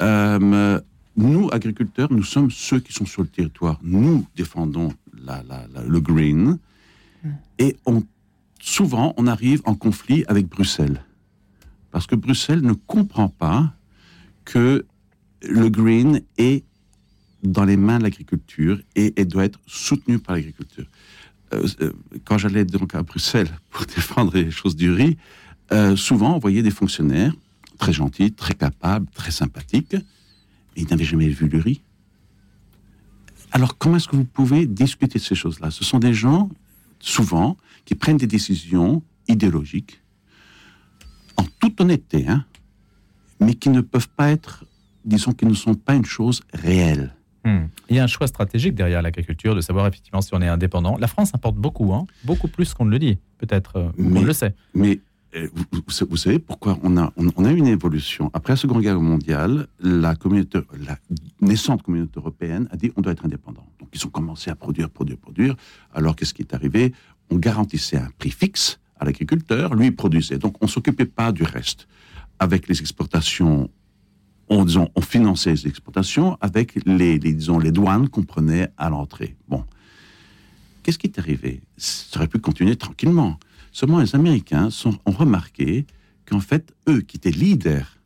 Euh, 0.00 0.80
nous, 1.16 1.48
agriculteurs, 1.52 2.10
nous 2.10 2.22
sommes 2.22 2.50
ceux 2.50 2.80
qui 2.80 2.92
sont 2.92 3.04
sur 3.04 3.22
le 3.22 3.28
territoire. 3.28 3.78
Nous 3.82 4.26
défendons 4.34 4.92
le 5.14 6.00
green. 6.00 6.58
Et 7.58 7.76
souvent, 8.58 9.14
on 9.18 9.26
arrive 9.26 9.60
en 9.64 9.74
conflit 9.74 10.24
avec 10.28 10.48
Bruxelles. 10.48 11.04
Parce 11.90 12.06
que 12.06 12.16
Bruxelles 12.16 12.62
ne 12.62 12.72
comprend 12.72 13.28
pas 13.28 13.72
que 14.44 14.86
le 15.42 15.68
green 15.68 16.22
est 16.38 16.64
dans 17.42 17.64
les 17.64 17.76
mains 17.76 17.98
de 17.98 18.04
l'agriculture 18.04 18.80
et, 18.96 19.24
doit 19.26 19.44
être 19.44 19.60
soutenu 19.66 20.18
par 20.18 20.34
l'agriculture. 20.36 20.86
Euh, 21.52 21.68
euh, 21.82 21.92
quand 22.24 22.38
j'allais 22.38 22.64
donc 22.64 22.94
à 22.94 23.02
Bruxelles 23.02 23.50
pour 23.70 23.84
défendre 23.96 24.34
les 24.34 24.50
choses 24.50 24.74
du 24.74 24.90
riz, 24.90 25.18
euh, 25.72 25.96
souvent 25.96 26.34
on 26.34 26.38
voyait 26.38 26.62
des 26.62 26.70
fonctionnaires 26.70 27.34
très 27.78 27.92
gentils, 27.92 28.32
très 28.32 28.54
capables, 28.54 29.06
très 29.14 29.30
sympathiques, 29.30 29.96
ils 30.76 30.86
n'avaient 30.86 31.04
jamais 31.04 31.28
vu 31.28 31.48
le 31.48 31.58
riz. 31.58 31.80
Alors 33.52 33.78
comment 33.78 33.96
est-ce 33.96 34.08
que 34.08 34.16
vous 34.16 34.24
pouvez 34.24 34.66
discuter 34.66 35.18
de 35.18 35.24
ces 35.24 35.34
choses-là? 35.34 35.70
Ce 35.70 35.84
sont 35.84 35.98
des 35.98 36.14
gens, 36.14 36.50
souvent, 37.00 37.56
qui 37.84 37.94
prennent 37.94 38.16
des 38.16 38.26
décisions 38.26 39.02
idéologiques, 39.28 40.00
en 41.36 41.44
toute 41.60 41.80
honnêteté, 41.80 42.26
hein, 42.28 42.44
mais 43.40 43.54
qui 43.54 43.70
ne 43.70 43.80
peuvent 43.80 44.08
pas 44.08 44.30
être, 44.30 44.64
disons, 45.04 45.32
qui 45.32 45.46
ne 45.46 45.54
sont 45.54 45.74
pas 45.74 45.94
une 45.94 46.04
chose 46.04 46.42
réelle. 46.52 47.14
Hmm. 47.44 47.66
Il 47.90 47.96
y 47.96 47.98
a 47.98 48.04
un 48.04 48.08
choix 48.08 48.26
stratégique 48.26 48.74
derrière 48.74 49.02
l'agriculture, 49.02 49.54
de 49.54 49.60
savoir 49.60 49.86
effectivement 49.86 50.22
si 50.22 50.34
on 50.34 50.40
est 50.40 50.48
indépendant. 50.48 50.96
La 50.96 51.08
France 51.08 51.34
importe 51.34 51.56
beaucoup, 51.56 51.92
hein, 51.92 52.06
beaucoup 52.24 52.48
plus 52.48 52.72
qu'on 52.72 52.86
ne 52.86 52.90
le 52.90 52.98
dit, 52.98 53.18
peut-être, 53.38 53.76
euh, 53.76 53.90
on 53.98 54.22
le 54.22 54.32
sait. 54.32 54.54
Mais 54.74 55.00
euh, 55.36 55.48
vous, 56.08 56.16
savez 56.16 56.38
pourquoi 56.38 56.78
on 56.82 56.96
a, 56.96 57.12
on, 57.16 57.44
a 57.44 57.50
une 57.50 57.66
évolution? 57.66 58.30
Après 58.34 58.52
la 58.52 58.56
Seconde 58.56 58.82
Guerre 58.82 59.00
mondiale, 59.00 59.66
la, 59.80 60.14
naissante 61.40 61.82
communauté 61.82 62.18
européenne 62.18 62.68
a 62.70 62.76
dit 62.76 62.92
on 62.96 63.00
doit 63.00 63.12
être 63.12 63.24
indépendant. 63.24 63.66
Donc 63.80 63.88
ils 63.92 64.06
ont 64.06 64.10
commencé 64.10 64.50
à 64.50 64.54
produire, 64.54 64.90
produire, 64.90 65.18
produire. 65.18 65.56
Alors 65.92 66.14
qu'est-ce 66.14 66.34
qui 66.34 66.42
est 66.42 66.54
arrivé? 66.54 66.92
On 67.30 67.36
garantissait 67.36 67.96
un 67.96 68.10
prix 68.18 68.30
fixe 68.30 68.78
à 68.98 69.04
l'agriculteur, 69.04 69.74
lui 69.74 69.90
produisait. 69.90 70.38
Donc 70.38 70.56
on 70.60 70.66
s'occupait 70.66 71.06
pas 71.06 71.32
du 71.32 71.42
reste. 71.42 71.88
Avec 72.38 72.68
les 72.68 72.80
exportations, 72.80 73.70
on, 74.48 74.64
disons, 74.64 74.88
on 74.94 75.00
finançait 75.00 75.50
les 75.50 75.66
exportations 75.66 76.36
avec 76.40 76.78
les 76.86 77.18
disons, 77.18 77.58
les 77.58 77.72
douanes 77.72 78.08
qu'on 78.08 78.22
prenait 78.22 78.68
à 78.76 78.90
l'entrée. 78.90 79.36
Bon. 79.48 79.64
Qu'est-ce 80.82 80.98
qui 80.98 81.06
est 81.06 81.18
arrivé? 81.18 81.62
Ça 81.78 82.18
aurait 82.18 82.28
pu 82.28 82.38
continuer 82.38 82.76
tranquillement. 82.76 83.38
Seulement, 83.74 83.98
les 83.98 84.14
Américains 84.14 84.68
ont 85.04 85.10
remarqué 85.10 85.84
qu'en 86.26 86.38
fait, 86.38 86.72
eux 86.88 87.00
qui 87.00 87.16
étaient 87.16 87.32
leaders 87.32 87.98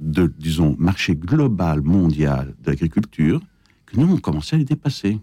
de, 0.00 0.32
disons, 0.38 0.76
marché 0.78 1.14
global, 1.14 1.82
mondial 1.82 2.54
de 2.64 2.70
l'agriculture, 2.70 3.42
que 3.84 4.00
nous, 4.00 4.10
on 4.10 4.16
commençait 4.16 4.56
à 4.56 4.58
les 4.58 4.64
dépasser. 4.64 5.18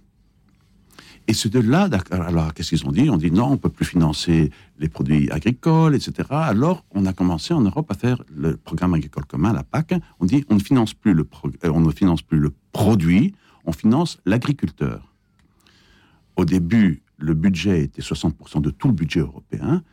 Et 1.27 1.33
c'est 1.33 1.49
de 1.49 1.59
là, 1.59 1.89
alors 2.11 2.53
qu'est-ce 2.53 2.69
qu'ils 2.69 2.85
ont 2.85 2.91
dit? 2.91 3.09
On 3.09 3.17
dit 3.17 3.31
non, 3.31 3.47
on 3.47 3.51
ne 3.53 3.55
peut 3.55 3.69
plus 3.69 3.85
financer 3.85 4.51
les 4.77 4.87
produits 4.87 5.31
agricoles, 5.31 5.95
etc. 5.95 6.29
Alors, 6.29 6.85
on 6.91 7.07
a 7.07 7.13
commencé 7.13 7.51
en 7.51 7.61
Europe 7.61 7.89
à 7.89 7.95
faire 7.95 8.21
le 8.31 8.57
programme 8.57 8.93
agricole 8.93 9.25
commun, 9.25 9.51
la 9.51 9.63
PAC. 9.63 9.95
On 10.19 10.25
dit 10.25 10.45
on 10.49 10.55
ne 10.55 10.59
finance 10.59 10.93
plus 10.93 11.15
le, 11.15 11.27
euh, 11.63 11.71
on 11.73 11.79
ne 11.79 11.91
finance 11.91 12.21
plus 12.21 12.37
le 12.37 12.53
produit, 12.71 13.33
on 13.65 13.71
finance 13.71 14.19
l'agriculteur. 14.27 15.11
Au 16.35 16.45
début, 16.45 17.01
le 17.17 17.33
budget 17.33 17.83
était 17.83 18.01
60% 18.01 18.61
de 18.61 18.69
tout 18.69 18.87
le 18.87 18.93
budget 18.93 19.21
européen. 19.21 19.83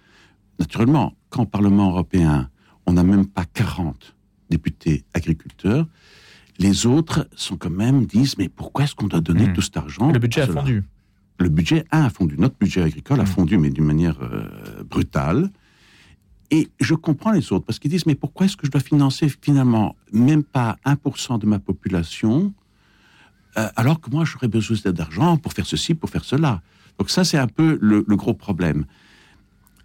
Naturellement, 0.58 1.14
quand 1.30 1.42
au 1.42 1.46
Parlement 1.46 1.90
européen, 1.90 2.50
on 2.86 2.92
n'a 2.92 3.04
même 3.04 3.26
pas 3.26 3.44
40 3.44 4.14
députés 4.50 5.04
agriculteurs, 5.14 5.86
les 6.58 6.86
autres 6.86 7.28
sont 7.34 7.56
quand 7.56 7.70
même 7.70 8.06
disent 8.06 8.36
mais 8.38 8.48
pourquoi 8.48 8.84
est-ce 8.84 8.94
qu'on 8.94 9.08
doit 9.08 9.20
donner 9.20 9.48
hmm. 9.48 9.52
tout 9.54 9.62
cet 9.62 9.76
argent 9.76 10.12
Le 10.12 10.18
budget 10.18 10.42
a 10.42 10.46
fondu. 10.46 10.84
Le 11.38 11.48
budget 11.48 11.84
a 11.90 12.10
fondu. 12.10 12.36
Notre 12.38 12.56
budget 12.58 12.82
agricole 12.82 13.20
a 13.20 13.24
hmm. 13.24 13.26
fondu, 13.26 13.58
mais 13.58 13.70
d'une 13.70 13.84
manière 13.84 14.20
euh, 14.20 14.82
brutale. 14.84 15.50
Et 16.50 16.68
je 16.80 16.94
comprends 16.94 17.32
les 17.32 17.50
autres 17.52 17.64
parce 17.64 17.78
qu'ils 17.78 17.90
disent 17.90 18.04
mais 18.04 18.14
pourquoi 18.14 18.44
est-ce 18.44 18.58
que 18.58 18.66
je 18.66 18.70
dois 18.70 18.82
financer 18.82 19.28
finalement 19.40 19.96
même 20.12 20.44
pas 20.44 20.76
1% 20.84 21.38
de 21.38 21.46
ma 21.46 21.58
population 21.58 22.52
euh, 23.56 23.68
alors 23.76 24.00
que 24.00 24.10
moi 24.10 24.24
j'aurais 24.24 24.48
besoin 24.48 24.92
d'argent 24.92 25.36
pour 25.38 25.52
faire 25.54 25.66
ceci, 25.66 25.94
pour 25.94 26.10
faire 26.10 26.24
cela? 26.24 26.62
Donc 26.98 27.10
ça, 27.10 27.24
c'est 27.24 27.38
un 27.38 27.46
peu 27.46 27.78
le, 27.80 28.02
gros 28.16 28.34
problème. 28.34 28.84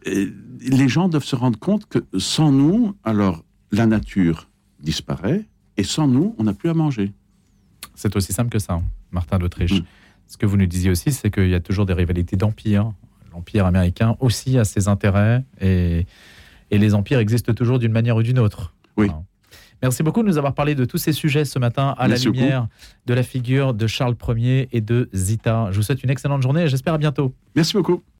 les 0.05 0.87
gens 0.87 1.09
doivent 1.09 1.23
se 1.23 1.35
rendre 1.35 1.59
compte 1.59 1.87
que 1.87 1.99
sans 2.17 2.51
nous, 2.51 2.95
alors 3.03 3.43
la 3.71 3.85
nature 3.85 4.49
disparaît, 4.79 5.45
et 5.77 5.83
sans 5.83 6.07
nous, 6.07 6.35
on 6.37 6.43
n'a 6.43 6.53
plus 6.53 6.69
à 6.69 6.73
manger. 6.73 7.13
C'est 7.95 8.15
aussi 8.15 8.33
simple 8.33 8.49
que 8.49 8.59
ça, 8.59 8.73
hein, 8.73 8.83
Martin 9.11 9.39
d'Autriche. 9.39 9.73
Mm. 9.73 9.85
Ce 10.27 10.37
que 10.37 10.45
vous 10.45 10.57
nous 10.57 10.65
disiez 10.65 10.91
aussi, 10.91 11.11
c'est 11.11 11.31
qu'il 11.31 11.49
y 11.49 11.55
a 11.55 11.59
toujours 11.59 11.85
des 11.85 11.93
rivalités 11.93 12.35
d'empires. 12.35 12.91
L'empire 13.33 13.65
américain 13.65 14.15
aussi 14.19 14.57
a 14.57 14.65
ses 14.65 14.87
intérêts, 14.87 15.45
et, 15.61 16.05
et 16.71 16.77
les 16.77 16.93
empires 16.93 17.19
existent 17.19 17.53
toujours 17.53 17.79
d'une 17.79 17.91
manière 17.91 18.15
ou 18.15 18.23
d'une 18.23 18.39
autre. 18.39 18.73
Oui. 18.97 19.09
Merci 19.81 20.03
beaucoup 20.03 20.23
de 20.23 20.27
nous 20.27 20.37
avoir 20.37 20.53
parlé 20.53 20.75
de 20.75 20.85
tous 20.85 20.97
ces 20.97 21.11
sujets 21.11 21.45
ce 21.45 21.59
matin 21.59 21.93
à 21.97 22.07
la 22.07 22.17
lumière 22.17 22.67
de 23.05 23.13
la 23.13 23.23
figure 23.23 23.73
de 23.73 23.87
Charles 23.87 24.15
Ier 24.35 24.69
et 24.71 24.81
de 24.81 25.09
Zita. 25.13 25.67
Je 25.71 25.77
vous 25.77 25.83
souhaite 25.83 26.03
une 26.03 26.09
excellente 26.09 26.41
journée 26.41 26.63
et 26.63 26.67
j'espère 26.67 26.93
à 26.93 26.97
bientôt. 26.97 27.33
Merci 27.55 27.73
beaucoup. 27.73 28.01